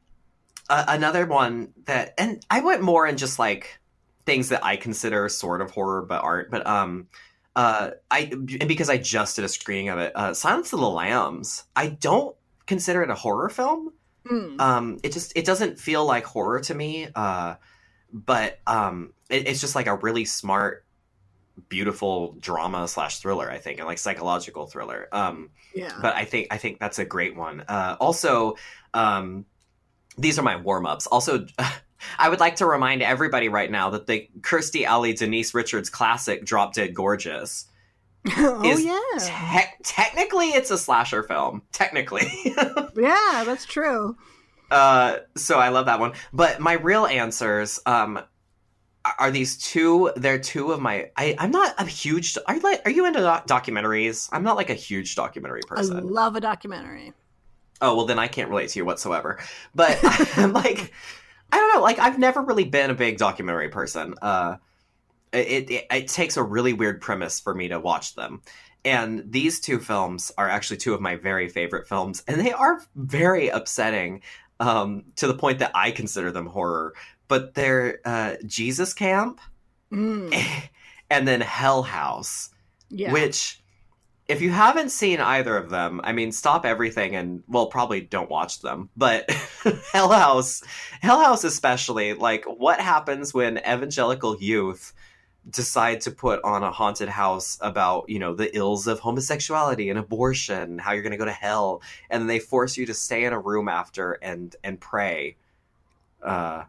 [0.69, 3.79] another one that, and I went more in just like
[4.25, 6.51] things that I consider sort of horror but aren't.
[6.51, 7.07] But um,
[7.55, 10.89] uh, I and because I just did a screening of it, uh, Silence of the
[10.89, 11.63] Lambs.
[11.75, 12.35] I don't
[12.67, 13.93] consider it a horror film.
[14.29, 14.59] Mm.
[14.59, 17.07] Um, it just it doesn't feel like horror to me.
[17.15, 17.55] Uh,
[18.11, 20.85] but um, it, it's just like a really smart,
[21.69, 23.49] beautiful drama slash thriller.
[23.49, 25.07] I think, and like psychological thriller.
[25.11, 25.93] Um, yeah.
[26.01, 27.61] but I think I think that's a great one.
[27.67, 28.55] Uh, also,
[28.93, 29.45] um,
[30.17, 31.07] these are my warm ups.
[31.07, 31.45] Also,
[32.19, 36.45] I would like to remind everybody right now that the Kirstie Alley Denise Richards classic
[36.45, 37.65] "Drop Dead Gorgeous."
[38.37, 38.99] oh is yeah.
[39.19, 41.61] Te- technically, it's a slasher film.
[41.71, 44.17] Technically, yeah, that's true.
[44.71, 46.13] uh, so I love that one.
[46.33, 48.19] But my real answers um,
[49.19, 50.11] are- these two.
[50.15, 51.11] They're two of my.
[51.15, 52.37] I, I'm not a huge.
[52.47, 52.81] Are you like?
[52.85, 54.29] Are you into doc- documentaries?
[54.31, 57.13] I'm not like a huge documentary person I love a documentary.
[57.81, 59.39] Oh well, then I can't relate to you whatsoever.
[59.75, 59.99] But
[60.37, 60.93] I'm like,
[61.51, 61.81] I don't know.
[61.81, 64.15] Like I've never really been a big documentary person.
[64.21, 64.57] Uh,
[65.31, 68.41] it, it it takes a really weird premise for me to watch them.
[68.85, 72.81] And these two films are actually two of my very favorite films, and they are
[72.95, 74.21] very upsetting
[74.59, 76.93] um, to the point that I consider them horror.
[77.27, 79.39] But they're uh, Jesus Camp
[79.91, 80.35] Mm.
[81.09, 82.49] and then Hell House
[82.89, 83.11] Yeah.
[83.13, 83.61] which
[84.27, 88.29] if you haven't seen either of them i mean stop everything and well probably don't
[88.29, 89.29] watch them but
[89.93, 90.61] hell house
[91.01, 94.93] hell house especially like what happens when evangelical youth
[95.49, 99.97] decide to put on a haunted house about you know the ills of homosexuality and
[99.97, 103.31] abortion how you're going to go to hell and they force you to stay in
[103.31, 105.37] a room after and and pray
[106.21, 106.63] uh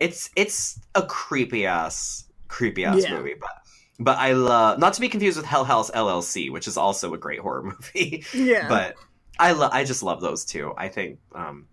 [0.00, 3.16] it's it's a creepy ass creepy ass Yeah.
[3.16, 3.50] movie but
[3.98, 7.18] but i love not to be confused with hell house llc which is also a
[7.18, 7.62] great horror
[7.94, 8.68] movie Yeah.
[8.68, 8.94] but
[9.38, 11.66] i love i just love those two i think um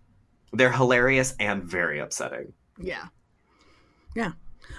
[0.52, 3.06] they're hilarious and very upsetting Yeah.
[4.14, 4.32] Yeah.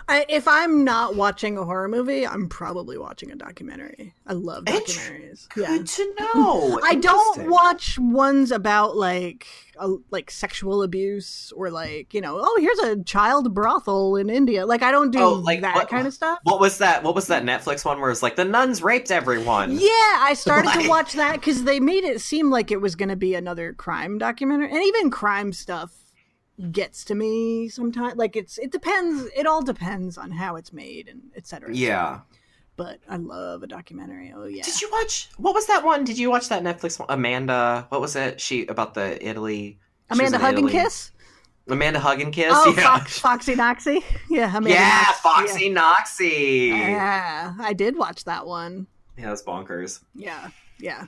[0.08, 4.14] I, if I'm not watching a horror movie, I'm probably watching a documentary.
[4.28, 5.48] I love documentaries.
[5.50, 5.84] good Yeah.
[5.86, 9.48] to know I don't watch ones about like
[9.80, 14.66] a, like sexual abuse or like you know oh here's a child brothel in India
[14.66, 16.40] like I don't do Oh, like, that what- kind of stuff.
[16.44, 17.04] What was that?
[17.04, 19.72] What was that Netflix one where it's like the nuns raped everyone?
[19.80, 19.88] Yeah,
[20.20, 23.10] I started Like- to watch that because they made it seem like it was going
[23.10, 25.92] to be another crime documentary, and even crime stuff
[26.72, 28.16] gets to me sometimes.
[28.16, 29.30] Like it's it depends.
[29.36, 31.70] It all depends on how it's made and etc.
[31.70, 32.22] et Yeah.
[32.76, 34.34] But I love a documentary.
[34.36, 34.64] Oh yeah.
[34.64, 35.30] Did you watch?
[35.38, 36.04] What was that one?
[36.04, 37.08] Did you watch that Netflix one?
[37.10, 37.86] Amanda.
[37.90, 38.42] What was it?
[38.42, 39.80] She about the Italy.
[40.10, 41.12] Amanda in Hug and Kiss?
[41.70, 42.52] Amanda Hug and Kiss.
[42.54, 42.84] Oh, yeah.
[42.84, 44.04] Fox, Foxy Knoxy?
[44.30, 45.20] Yeah, Amanda yeah, Knox.
[45.20, 46.26] Foxy Knoxy.
[46.70, 46.76] Yeah.
[46.76, 46.90] Yeah.
[46.90, 48.88] yeah, I did watch that one.
[49.18, 50.04] Yeah, that's bonkers.
[50.14, 50.50] Yeah,
[50.80, 51.06] yeah.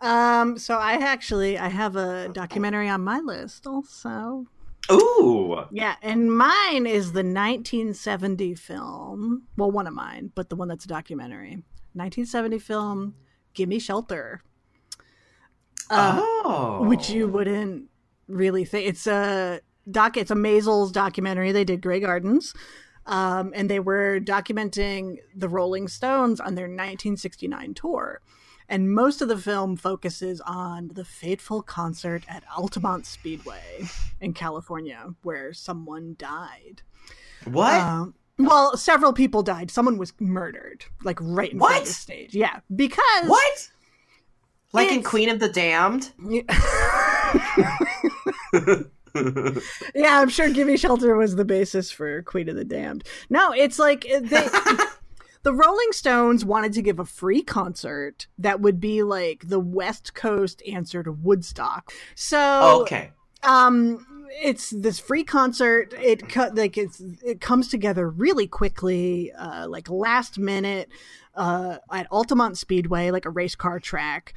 [0.00, 4.46] Um, so I actually I have a documentary on my list also.
[4.92, 5.64] Ooh.
[5.70, 9.44] Yeah, and mine is the 1970 film.
[9.56, 11.62] Well, one of mine, but the one that's a documentary.
[11.94, 13.14] 1970 film,
[13.54, 14.42] Gimme Shelter.
[15.90, 16.84] Uh, oh.
[16.86, 17.88] Which you wouldn't
[18.28, 18.88] really think.
[18.88, 19.60] It's a
[19.90, 20.16] doc.
[20.16, 21.52] It's a Maysles documentary.
[21.52, 22.54] They did Grey Gardens,
[23.06, 28.20] um, and they were documenting the Rolling Stones on their 1969 tour.
[28.68, 33.88] And most of the film focuses on the fateful concert at Altamont Speedway
[34.20, 36.82] in California, where someone died.
[37.44, 37.74] What?
[37.74, 39.70] Um, well, several people died.
[39.70, 42.34] Someone was murdered, like right in front of the stage.
[42.34, 43.70] Yeah, because what?
[44.72, 46.10] Like in Queen of the Damned?
[49.94, 53.04] yeah, I'm sure "Gimme Shelter" was the basis for Queen of the Damned.
[53.30, 54.48] No, it's like they,
[55.44, 60.14] the Rolling Stones wanted to give a free concert that would be like the West
[60.14, 61.92] Coast answer to Woodstock.
[62.16, 63.12] So, Oh, okay.
[63.44, 64.04] um,
[64.42, 65.94] it's this free concert.
[65.96, 70.88] It cut like it's it comes together really quickly, uh, like last minute,
[71.34, 74.34] uh, at Altamont Speedway, like a race car track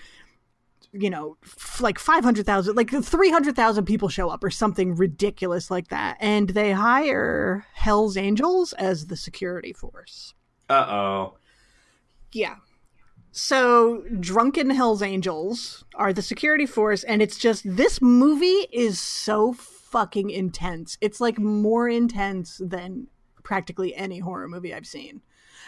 [0.94, 6.16] you know, f- like 500,000, like 300,000 people show up or something ridiculous like that.
[6.22, 10.34] And they hire Hell's Angels as the security force.
[10.70, 11.38] Uh oh.
[12.32, 12.56] Yeah.
[13.32, 19.54] So, drunken Hell's Angels are the security force, and it's just this movie is so
[19.54, 20.98] fucking intense.
[21.02, 23.08] It's like more intense than
[23.44, 25.22] practically any horror movie I've seen.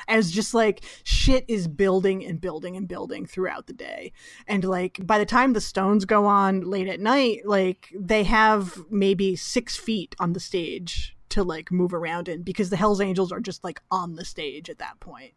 [0.08, 4.14] As just like shit is building and building and building throughout the day.
[4.48, 8.80] And like by the time the stones go on late at night, like they have
[8.90, 13.32] maybe six feet on the stage to like move around in because the Hells Angels
[13.32, 15.34] are just like on the stage at that point.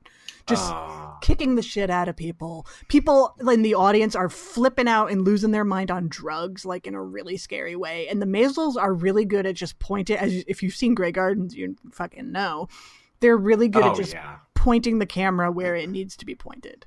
[0.46, 1.16] Just Oh.
[1.22, 2.66] kicking the shit out of people.
[2.88, 6.94] People in the audience are flipping out and losing their mind on drugs, like in
[6.94, 8.08] a really scary way.
[8.08, 10.16] And the Maysles are really good at just pointing.
[10.16, 12.68] As if you've seen Grey Gardens, you fucking know.
[13.20, 14.38] They're really good Oh, at just yeah.
[14.54, 16.86] pointing the camera where it needs to be pointed.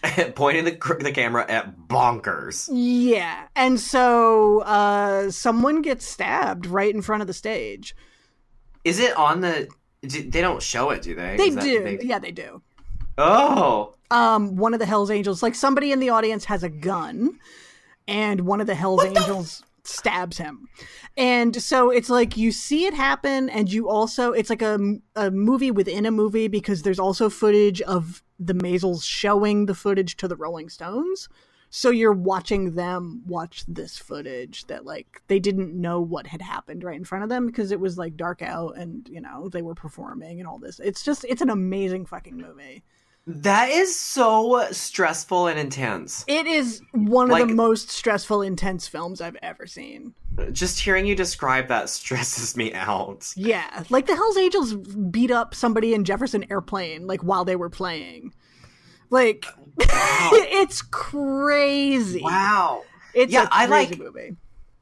[0.36, 2.68] Pointing the, the camera at bonkers.
[2.72, 7.96] Yeah, and so uh, someone gets stabbed right in front of the stage.
[8.84, 9.68] Is it on the.
[10.02, 11.36] do- They don't show it, do they?
[11.36, 12.62] They that- do, they- yeah, they do.
[13.20, 13.94] Oh.
[14.10, 17.38] um, one of the Hell's Angels, like somebody in the audience has a gun,
[18.06, 20.68] and one of the Hell's Angels stabs him.
[21.16, 24.78] And so it's like you see it happen, and you also, it's like a,
[25.16, 30.16] a movie within a movie because there's also footage of the Maysles showing the footage
[30.18, 31.28] to the Rolling Stones.
[31.70, 36.82] So you're watching them watch this footage that like they didn't know what had happened
[36.82, 39.62] right in front of them because it was like dark out and you know they
[39.62, 40.80] were performing and all this.
[40.80, 42.82] It's just it's an amazing fucking movie.
[43.26, 46.24] That is so stressful and intense.
[46.26, 50.14] It is one of Like- the most stressful, intense films I've ever seen.
[50.52, 53.30] Just hearing you describe that stresses me out.
[53.36, 57.68] Yeah, like the Hell's Angels beat up somebody in Jefferson Airplane like while they were
[57.68, 58.32] playing.
[59.10, 59.44] Like
[59.78, 60.30] Wow.
[60.32, 62.20] it's crazy.
[62.22, 62.82] wow.
[63.14, 64.36] It's Yeah, a I like- movie.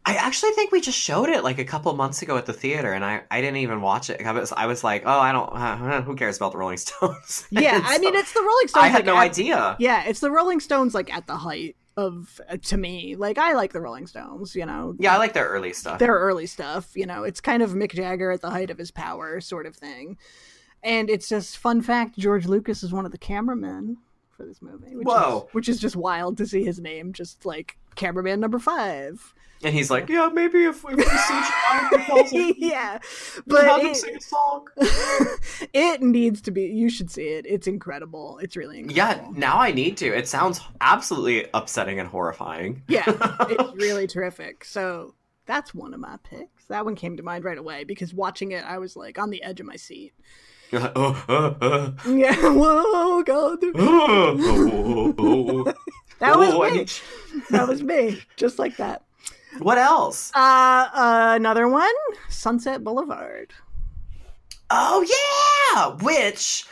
[0.09, 2.93] I actually think we just showed it like a couple months ago at the theater,
[2.93, 4.25] and I, I didn't even watch it.
[4.25, 7.45] I was, I was like, oh, I don't, uh, who cares about the Rolling Stones?
[7.51, 8.85] Yeah, I mean it's the Rolling Stones.
[8.85, 9.77] I had like, no at- idea.
[9.81, 13.17] Yeah, it's the Rolling Stones like at the height of uh, to me.
[13.17, 14.55] Like I like the Rolling Stones.
[14.55, 14.95] You know.
[15.01, 15.99] Yeah, I like their early stuff.
[15.99, 16.89] their early stuff.
[16.95, 19.75] You know, it's kind of Mick Jagger at the height of his power, sort of
[19.75, 20.19] thing.
[20.85, 23.97] And it's just fun fact: George Lucas is one of the cameramen
[24.37, 24.95] for this movie.
[24.95, 25.47] Which Whoa.
[25.49, 29.35] Is, which is just wild to see his name, just like cameraman number five.
[29.65, 32.99] And he's like, yeah, maybe if, if we the puzzle, yeah,
[33.47, 34.69] but them it, sing a song.
[35.73, 36.65] it needs to be.
[36.65, 37.47] You should see it.
[37.49, 38.39] It's incredible.
[38.43, 40.07] It's really Yeah, now I need to.
[40.07, 42.83] It sounds absolutely upsetting and horrifying.
[42.87, 43.05] Yeah,
[43.49, 44.65] it's really terrific.
[44.65, 45.15] So
[45.47, 46.67] that's one of my picks.
[46.67, 49.43] That one came to mind right away because watching it, I was like on the
[49.43, 50.13] edge of my seat.
[50.71, 55.75] You're like, oh, oh, oh, Yeah, whoa, God, oh, oh, oh,
[56.19, 57.43] that was me.
[57.51, 59.03] That was me, just like that.
[59.59, 60.33] What else?
[60.35, 60.39] Uh,
[60.93, 61.95] uh, another one,
[62.29, 63.53] Sunset Boulevard.
[64.71, 65.07] Oh
[65.75, 66.65] yeah, which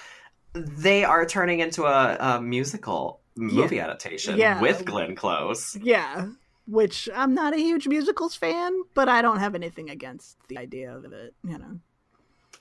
[0.55, 4.61] they are turning into a, a musical movie adaptation Yeah.
[4.61, 5.77] with Glenn Close.
[5.81, 6.29] Yeah,
[6.67, 10.95] which I'm not a huge musicals fan, but I don't have anything against the idea
[10.97, 11.35] of it.
[11.45, 11.79] You know.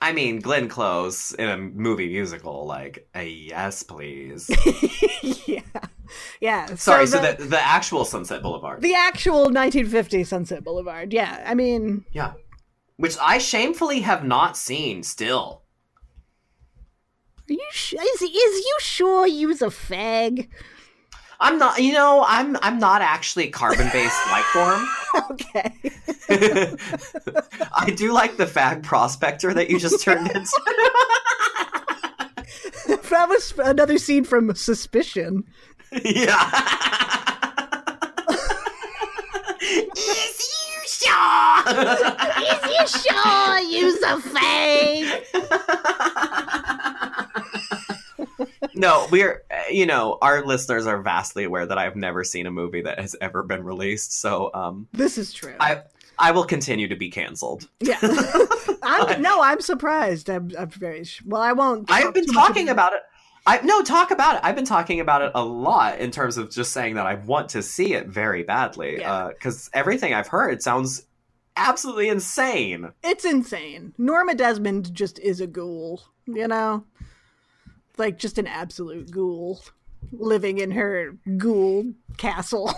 [0.04, 4.52] I mean, Glenn Close in a movie musical, like a yes, please.
[5.48, 5.62] yeah,
[6.42, 6.76] yeah.
[6.76, 8.82] Sorry, so, the, the, the actual Sunset Boulevard.
[8.82, 11.14] the actual 1950 Sunset Boulevard.
[11.14, 12.34] Yeah, I mean, yeah,
[12.98, 15.04] which I shamefully have not seen.
[15.04, 15.62] Still,
[17.50, 20.50] are you sh- is is you sure you's a fag?
[21.44, 21.80] I'm not.
[21.84, 24.88] You know, I'm I'm not actually carbon based life form.
[25.32, 25.74] Okay.
[27.76, 30.62] I do like the fag prospector that you just turned into.
[32.88, 35.44] that was another scene from Suspicion.
[35.92, 36.50] yeah.
[39.62, 41.64] Is you sure?
[42.48, 45.24] Is you sure you's a fag?
[48.74, 52.52] No, we're uh, you know our listeners are vastly aware that I've never seen a
[52.52, 54.20] movie that has ever been released.
[54.20, 55.56] So um, This is true.
[55.60, 55.82] I
[56.18, 57.68] I will continue to be canceled.
[57.80, 57.98] yeah.
[58.84, 60.30] I'm, no, I'm surprised.
[60.30, 61.42] I'm, I'm very well.
[61.42, 61.90] I won't.
[61.92, 63.00] I've been talking about it.
[63.46, 64.42] I no talk about it.
[64.44, 67.50] I've been talking about it a lot in terms of just saying that I want
[67.50, 69.30] to see it very badly Yeah.
[69.30, 71.04] because everything I've heard sounds
[71.58, 72.92] absolutely insane.
[73.04, 73.94] It's insane.
[73.98, 76.02] Norma Desmond just is a ghoul.
[76.26, 76.86] You know,
[77.98, 79.62] like just an absolute ghoul
[80.12, 82.68] living in her ghoul castle,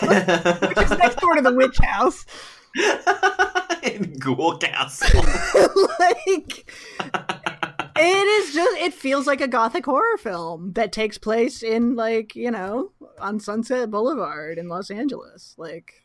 [0.00, 2.26] which is next door to the witch house.
[3.82, 5.22] in Ghoul Castle.
[5.98, 11.96] like it is just it feels like a gothic horror film that takes place in
[11.96, 15.99] like you know on sunset boulevard in los angeles like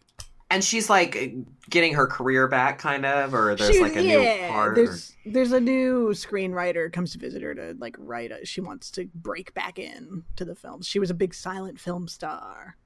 [0.55, 1.35] and she's like
[1.69, 4.77] getting her career back, kind of, or there's she- like a yeah, new part.
[4.79, 8.61] or- there's there's a new screenwriter comes to visit her to like write a she
[8.61, 12.77] wants to break back in to the film she was a big silent film star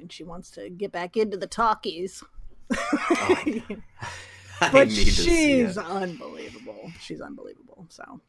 [0.00, 2.24] and she wants to get back into the talkies
[2.76, 3.42] oh.
[4.62, 8.20] I but need to see she's unbelievable she's unbelievable so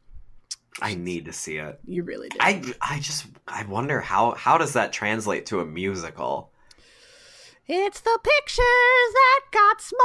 [0.80, 1.80] I need to see it.
[1.84, 5.66] you really do I I just I wonder how how does that translate to a
[5.66, 6.51] musical?
[7.74, 10.02] It's the pictures that got small.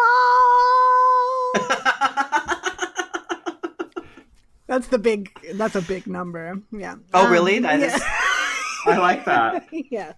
[4.67, 5.29] that's the big.
[5.55, 6.61] That's a big number.
[6.71, 6.95] Yeah.
[7.13, 7.59] Oh, Um, really?
[7.59, 7.95] That yeah.
[7.95, 8.01] is-
[8.85, 9.67] I like that.
[9.71, 10.13] yeah.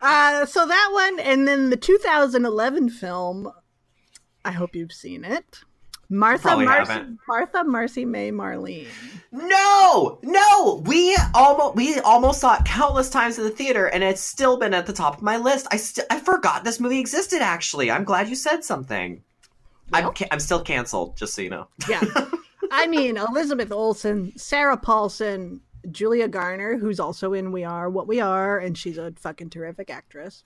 [0.00, 3.52] Uh, so that one, and then the 2011 film.
[4.44, 5.60] I hope you've seen it.
[6.08, 7.18] Martha Probably Marcy, haven't.
[7.28, 8.88] Martha Marcy May Marlene.
[9.32, 14.20] No, no, we almost we almost saw it countless times in the theater, and it's
[14.20, 15.68] still been at the top of my list.
[15.70, 17.40] I st- I forgot this movie existed.
[17.40, 19.22] Actually, I'm glad you said something.
[19.92, 20.08] Well?
[20.08, 21.68] I'm ca- I'm still canceled, just so you know.
[21.88, 22.02] Yeah.
[22.72, 25.60] I mean, Elizabeth Olsen, Sarah Paulson,
[25.90, 29.90] Julia Garner, who's also in We Are What We Are, and she's a fucking terrific
[29.90, 30.44] actress.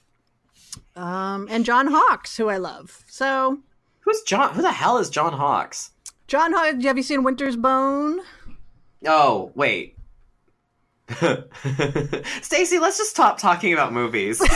[0.95, 3.03] Um, and John Hawkes, who I love.
[3.09, 3.61] So,
[4.01, 4.55] Who's John?
[4.55, 5.91] Who the hell is John Hawkes?
[6.27, 8.21] John Hawkes, have you seen Winter's Bone?
[9.07, 9.97] Oh, wait.
[11.09, 14.41] Stacie, let's just stop talking about movies.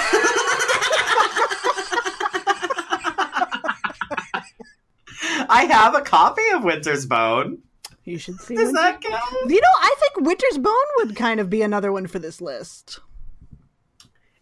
[5.50, 7.58] I have a copy of Winter's Bone.
[8.04, 8.54] You should see.
[8.54, 9.50] Does Winter- that count?
[9.50, 13.00] You know, I think Winter's Bone would kind of be another one for this list.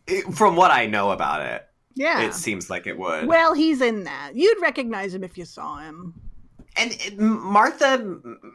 [0.06, 2.22] It- From what I know about it, Yeah.
[2.22, 3.26] it seems like it would.
[3.26, 4.32] well, he's in that.
[4.34, 6.14] You'd recognize him if you saw him.
[6.78, 7.98] And Martha,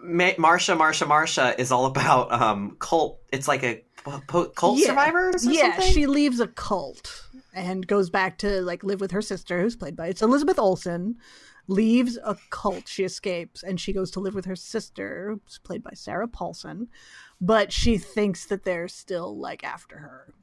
[0.04, 3.20] Ma- Marsha, Marsha, Marsha is all about um cult.
[3.32, 3.84] It's like a
[4.28, 4.88] po- cult Yeah.
[4.88, 5.46] survivors.
[5.46, 5.94] Yeah, something?
[5.94, 9.96] she leaves a cult and goes back to like live with her sister, who's played
[9.96, 11.16] by it's Elizabeth Olsen.
[11.68, 15.84] Leaves a cult, she escapes, and she goes to live with her sister, who's played
[15.84, 16.88] by Sarah Paulson.
[17.40, 20.34] But she thinks that they're still like after her,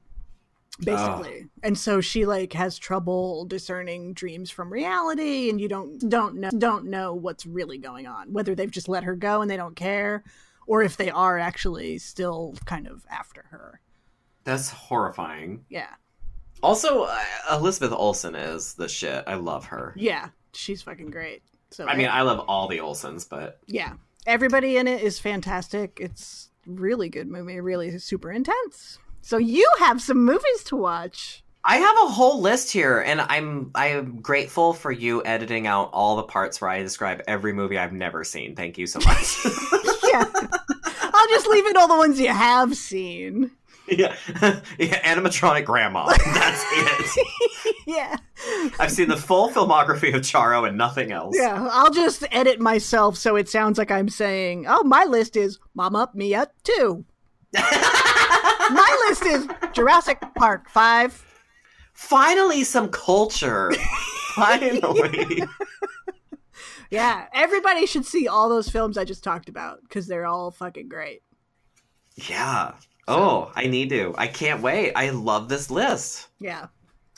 [0.84, 1.46] basically.
[1.62, 6.50] And so she like has trouble discerning dreams from reality and you don't don't know
[6.56, 9.76] don't know what's really going on whether they've just let her go and they don't
[9.76, 10.22] care
[10.66, 13.80] or if they are actually still kind of after her.
[14.44, 15.64] That's horrifying.
[15.68, 15.94] yeah.
[16.60, 17.18] Also, uh,
[17.52, 19.24] Elizabeth Olsen is the shit.
[19.26, 19.94] I love her.
[19.96, 21.42] yeah she's fucking great.
[21.70, 23.94] So I mean, I love all the Olsens but yeah.
[24.26, 25.98] Everybody in it is fantastic.
[26.00, 31.78] It's really good movie really super intense so you have some movies to watch I
[31.78, 36.22] have a whole list here, and I'm I'm grateful for you editing out all the
[36.22, 38.56] parts where I describe every movie I've never seen.
[38.56, 39.44] Thank you so much.
[40.08, 40.24] yeah
[41.18, 43.50] i'll just leave it all the ones you have seen
[43.90, 44.14] yeah.
[44.78, 46.04] yeah, animatronic grandma.
[46.08, 47.26] That's it.
[47.86, 48.16] yeah
[48.78, 51.34] I've seen the full filmography of Charo and nothing else.
[51.38, 55.58] Yeah, I'll just edit myself so it sounds like I'm saying, "Oh, my list is
[55.74, 57.02] Mama Mia 2."
[58.70, 61.24] My list is Jurassic Park 5.
[61.94, 63.72] Finally, some culture.
[64.34, 65.42] Finally.
[66.90, 70.88] Yeah, everybody should see all those films I just talked about cuz they're all fucking
[70.88, 71.22] great.
[72.16, 72.72] yeah.
[73.10, 74.14] Oh, I need to.
[74.18, 74.92] I can't wait.
[74.94, 76.28] I love this list.
[76.40, 76.66] Yeah.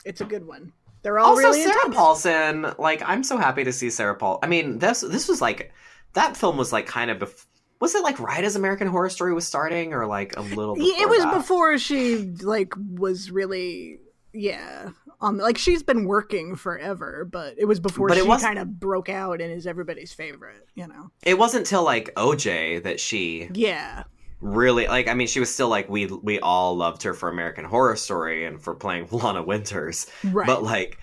[0.05, 0.71] It's a good one.
[1.03, 1.95] They're all also, really Sarah intense.
[1.95, 2.73] Paulson.
[2.79, 4.39] Like, I'm so happy to see Sarah Paul.
[4.41, 5.73] I mean, this this was like
[6.13, 7.19] that film was like kind of.
[7.19, 7.45] Bef-
[7.81, 10.77] was it like right as American Horror Story was starting, or like a little?
[10.77, 11.33] Yeah, it was that?
[11.33, 13.99] before she like was really
[14.33, 18.57] yeah um like she's been working forever but it was before But it she kind
[18.57, 23.01] of broke out and is everybody's favorite you know It wasn't till like OJ that
[23.01, 24.03] she yeah
[24.41, 25.07] really like.
[25.07, 28.45] I mean, she was still like we we all loved her for American Horror Story
[28.45, 30.97] and for playing Lana Winters, right but like.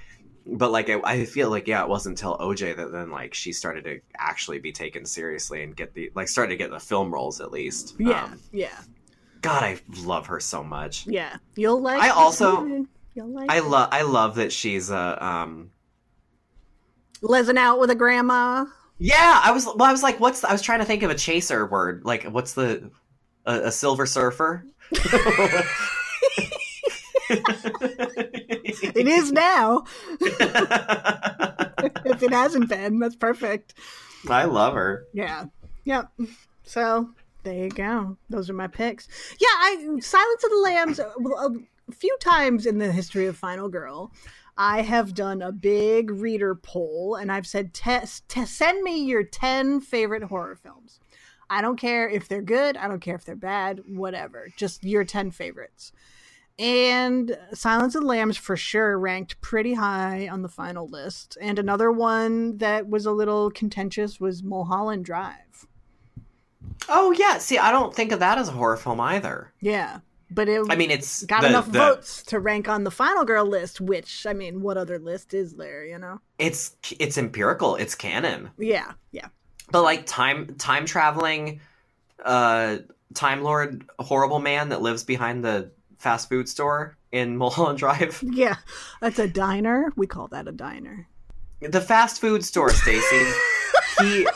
[0.50, 3.52] But like I I feel like yeah, it wasn't until OJ that then like she
[3.52, 7.12] started to actually be taken seriously and get the like started to get the film
[7.12, 7.94] roles at least.
[7.98, 8.70] yeah Um, yeah
[9.42, 11.06] God, I love her so much.
[11.06, 12.00] Yeah, you'll like.
[12.02, 13.50] I also- you'll like.
[13.50, 15.70] I love I love that she's a um
[17.20, 18.64] Lesing out with a grandma.
[18.98, 21.10] yeah I was well I was like what's the, I was trying to think of
[21.10, 22.90] a chaser word like what's the
[23.44, 24.64] a, a silver surfer
[28.82, 29.84] It is now.
[30.20, 30.40] if
[32.22, 33.74] it hasn't been, that's perfect.
[34.28, 35.46] I love her Yeah.
[35.84, 36.10] Yep.
[36.64, 37.10] So
[37.44, 38.16] there you go.
[38.28, 39.08] Those are my picks.
[39.40, 41.00] Yeah, I Silence of the Lambs.
[41.00, 41.10] uh,
[41.88, 44.12] A few times in the history of Final Girl,
[44.56, 49.22] I have done a big reader poll, and I've said, "Test, te- send me your
[49.22, 50.98] ten favorite horror films."
[51.48, 52.76] I don't care if they're good.
[52.76, 53.82] I don't care if they're bad.
[53.86, 54.48] Whatever.
[54.56, 55.92] Just your ten favorites.
[56.58, 61.38] And Silence of the Lambs for sure ranked pretty high on the final list.
[61.40, 65.66] And another one that was a little contentious was Mulholland Drive.
[66.88, 70.00] oh yeah see I don't think of that as a horror film either Yeah.
[70.30, 73.24] But it I mean it's got the- enough the- votes to rank on the Final
[73.24, 76.20] Girl list, which, I mean, what other list is there, you know?
[76.38, 79.28] it's it's empirical it's canon Yeah, yeah.
[79.70, 81.60] but like time time traveling
[82.24, 82.78] uh
[83.14, 88.56] time lord horrible man that lives behind the fast food store in Mulholland Drive Yeah.
[89.00, 89.92] That's a diner.
[89.96, 91.06] We call that a diner.
[91.60, 93.32] The fast food store, Stacie.
[93.98, 94.26] he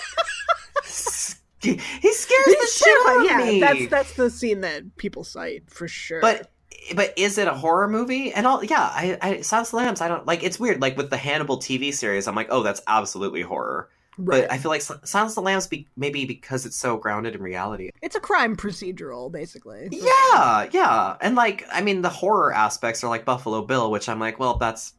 [1.63, 3.61] he scares the shit out of yeah, me.
[3.61, 6.21] that's that's the scene that people cite for sure.
[6.21, 6.51] But
[6.97, 8.33] but is it a horror movie?
[8.33, 10.01] And all yeah, I, I Silence of the Lambs.
[10.01, 10.43] I don't like.
[10.43, 10.81] It's weird.
[10.81, 13.89] Like with the Hannibal TV series, I'm like, oh, that's absolutely horror.
[14.19, 14.43] Right.
[14.43, 17.43] But I feel like Silence of the Lambs, be, maybe because it's so grounded in
[17.43, 17.91] reality.
[18.03, 19.89] it's a crime procedural, basically.
[19.91, 24.19] Yeah, yeah, and like I mean, the horror aspects are like Buffalo Bill, which I'm
[24.21, 24.95] like, well, that's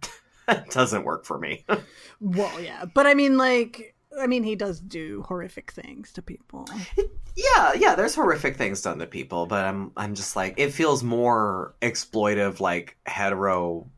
[0.46, 1.64] that doesn't work for me.
[2.20, 6.68] Well, yeah, but I mean, like, I mean, he does do horrific things to people.
[7.36, 11.04] Yeah, yeah, there's horrific things done to people, but I'm I'm just like it feels
[11.04, 13.88] more exploitive like hetero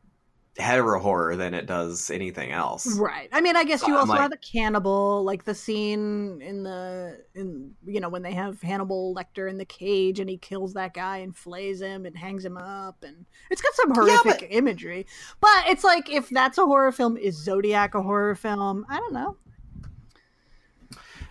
[0.57, 2.97] hetero horror than it does anything else.
[2.99, 3.29] Right.
[3.31, 7.23] I mean, I guess you also like- have a cannibal, like the scene in the
[7.35, 10.93] in you know when they have Hannibal Lecter in the cage and he kills that
[10.93, 14.51] guy and flays him and hangs him up, and it's got some Yeah, horrific but-
[14.51, 15.05] imagery.
[15.39, 18.85] But it's like if that's a horror film, is Zodiac a horror film?
[18.89, 19.37] I don't know.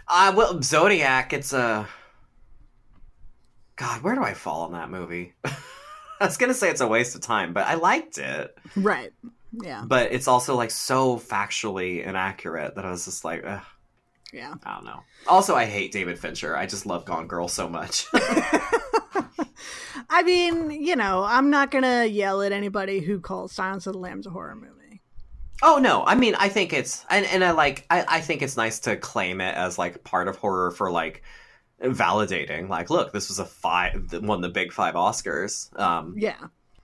[0.09, 1.87] Uh well Zodiac, it's a
[3.77, 5.35] God, where do I fall in that movie?
[6.21, 8.57] I was gonna say it's a waste of time, but I liked it.
[8.77, 9.13] Right.
[9.53, 9.85] Yeah.
[9.87, 13.63] But it's also like so factually inaccurate that I was just like, Ugh,
[14.33, 14.55] Yeah.
[14.65, 15.01] I don't know.
[15.27, 16.57] Also, I hate David Fincher.
[16.57, 18.07] I just love Gone Girl so much.
[20.13, 23.99] I mean, you know, I'm not gonna yell at anybody who calls Silence of the
[23.99, 25.01] Lambs a horror movie.
[25.63, 28.57] Oh no, I mean I think it's and, and I like I, I think it's
[28.57, 31.23] nice to claim it as like part of horror for like
[31.83, 36.37] validating like look this was a five won the big five Oscars um Yeah.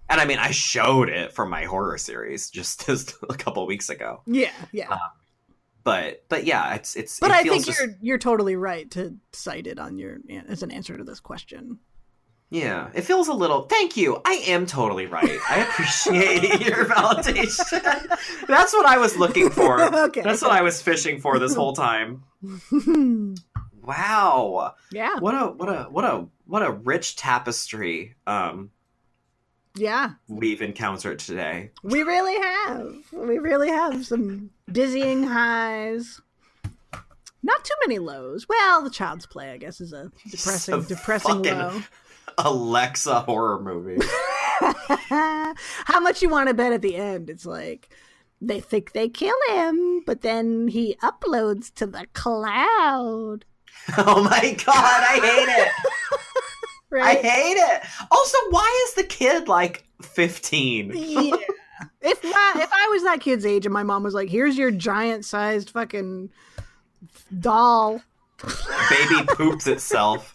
[0.09, 3.91] And I mean, I showed it for my horror series just, just a couple weeks
[3.91, 4.23] ago.
[4.25, 4.89] Yeah, yeah.
[4.93, 4.99] Uh,
[5.83, 7.19] But but yeah, it's it's.
[7.19, 10.19] but it I think just- you're you're totally right to cite it on your
[10.49, 11.81] as an answer to this question.
[12.51, 13.63] Yeah, it feels a little.
[13.63, 14.21] Thank you.
[14.25, 15.39] I am totally right.
[15.51, 17.83] I appreciate your validation.
[18.47, 19.81] That's what I was looking for.
[20.07, 20.23] Okay.
[20.23, 22.23] That's what I was fishing for this whole time.
[23.87, 24.75] Wow.
[24.91, 28.71] yeah, What a what a what a what a rich tapestry um
[29.77, 30.13] yeah.
[30.29, 31.71] we've encountered today.
[31.83, 32.97] We really have.
[33.13, 36.21] We really have some dizzying highs.
[37.43, 38.49] Not too many lows.
[38.49, 41.81] Well, the Child's Play, I guess, is a depressing, a depressing low.
[42.39, 44.05] Alexa horror movie.
[44.61, 47.31] How much you want to bet at the end?
[47.31, 47.89] It's like
[48.41, 53.45] they think they kill him, but then he uploads to the cloud.
[53.99, 55.73] oh my god, I hate it.
[57.03, 57.83] I hate it.
[58.11, 60.93] Also, why is the kid like 15?
[60.95, 61.37] yeah.
[62.01, 64.71] If my, if I was that kid's age and my mom was like, "Here's your
[64.71, 66.31] giant-sized fucking
[67.41, 68.01] doll,"
[68.89, 70.33] Baby poops itself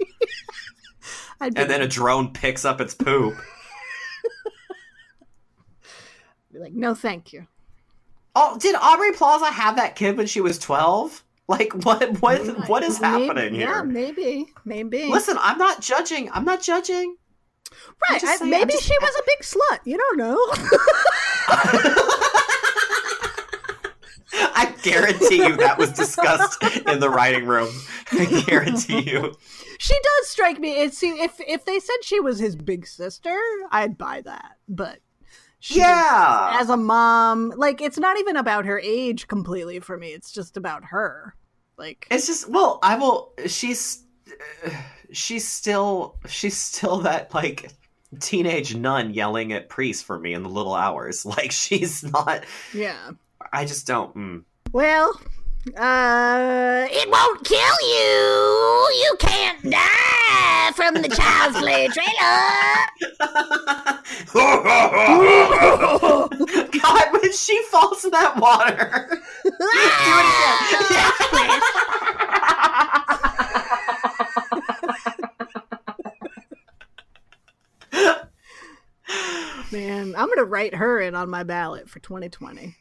[1.42, 3.36] and then a drone picks up its poop.
[6.52, 7.48] be like, "No, thank you."
[8.36, 11.24] Oh, did Aubrey Plaza have that kid when she was 12?
[11.52, 13.68] Like what what what is Maybe- happening here?
[13.70, 15.06] Yeah, maybe, maybe.
[15.08, 16.30] Listen, I'm not judging.
[16.32, 17.16] I'm not judging.
[18.10, 18.24] right?
[18.24, 19.80] I- saying- maybe just- she was a big slut.
[19.86, 20.38] You don't know.
[24.34, 27.70] I guarantee you that was discussed in the writing room.
[28.14, 29.34] I guarantee you.
[29.80, 30.82] she does strike me.
[30.82, 33.38] It see if if they said she was his big sister,
[33.72, 34.54] I'd buy that.
[34.70, 35.00] But
[35.60, 36.58] she Yeah.
[36.60, 40.10] as a mom, like it's not even about her age completely for me.
[40.10, 41.36] It's just about her.
[41.78, 43.34] Like It's just well, I will.
[43.48, 44.04] She's
[45.12, 47.72] she's still she's still that like
[48.20, 51.26] teenage nun yelling at priests for me in the little hours.
[51.32, 52.44] Like she's not.
[52.74, 53.12] yeah.
[53.54, 54.16] I just don't.
[54.16, 54.44] Mm.
[54.72, 55.20] Well,
[55.78, 58.90] uh, it won't kill you.
[59.04, 62.08] You can't die from the Child's Play trailer.
[66.82, 69.22] God, when she falls in that water.
[79.72, 82.76] Man, I'm gonna write her in on my ballot for 2020.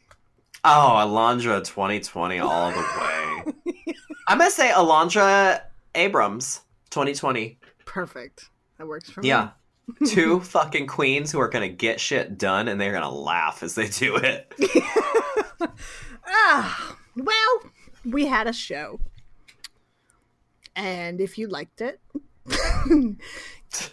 [0.63, 3.93] Oh, Elondra 2020 all the way.
[4.27, 5.61] I'm gonna say Elondra
[5.95, 6.61] Abrams
[6.91, 7.57] 2020.
[7.85, 8.49] Perfect.
[8.77, 9.29] That works for me.
[9.29, 9.49] Yeah.
[10.07, 13.87] Two fucking queens who are gonna get shit done and they're gonna laugh as they
[13.87, 14.53] do it.
[16.33, 17.61] Ah, well,
[18.05, 18.99] we had a show.
[20.75, 21.99] And if you liked it,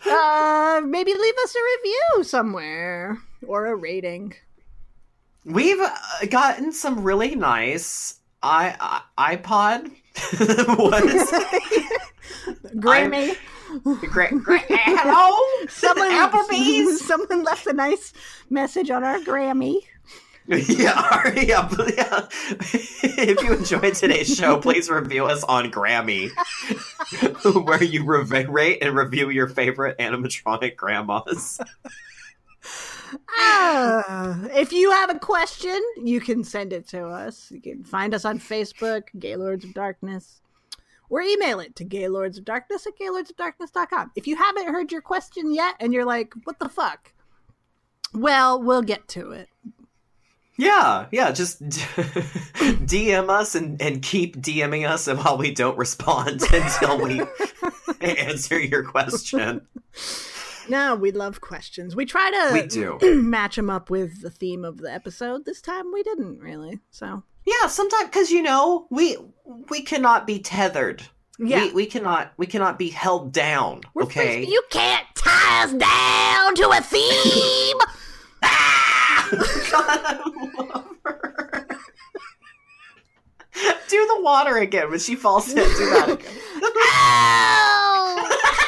[0.07, 4.35] uh, maybe leave us a review somewhere or a rating.
[5.45, 5.91] We've uh,
[6.31, 9.91] gotten some really nice i, I iPod.
[10.79, 11.31] what is
[12.77, 13.37] Grammy.
[14.11, 14.65] great, great.
[14.69, 17.01] Hello, Someone, Applebee's.
[17.07, 18.13] someone left a nice
[18.51, 19.81] message on our Grammy.
[20.47, 22.27] Yeah, yeah, yeah.
[23.03, 26.31] if you enjoyed today's show, please review us on Grammy,
[27.67, 31.61] where you rev- rate and review your favorite animatronic grandmas.
[33.39, 37.51] Ah, if you have a question, you can send it to us.
[37.51, 40.41] You can find us on Facebook, Gaylords of Darkness,
[41.11, 44.13] or email it to Gaylords of Darkness at gaylordsofdarkness.com.
[44.17, 47.13] If you haven't heard your question yet and you're like, what the fuck?
[48.15, 49.49] Well, we'll get to it.
[50.59, 57.01] Yeah, yeah, just DM us and, and keep DMing us while we don't respond until
[57.01, 57.23] we
[58.01, 59.67] answer your question.
[60.69, 61.97] No, we love questions.
[61.97, 62.99] We try to We do.
[63.23, 65.45] match them up with the theme of the episode.
[65.45, 66.81] This time we didn't really.
[66.91, 69.17] So, Yeah, sometimes because you know we
[69.71, 71.03] we cannot be tethered.
[71.39, 71.65] yeah.
[71.67, 73.81] We, we cannot we cannot be held down.
[73.95, 74.45] We're okay.
[74.45, 77.79] free- You can't tie us down to a theme.
[79.71, 80.21] God, I
[80.59, 81.67] love her.
[83.89, 85.57] Do the water again when she falls in.
[85.57, 86.39] Do that again.
[86.93, 88.65] Ow!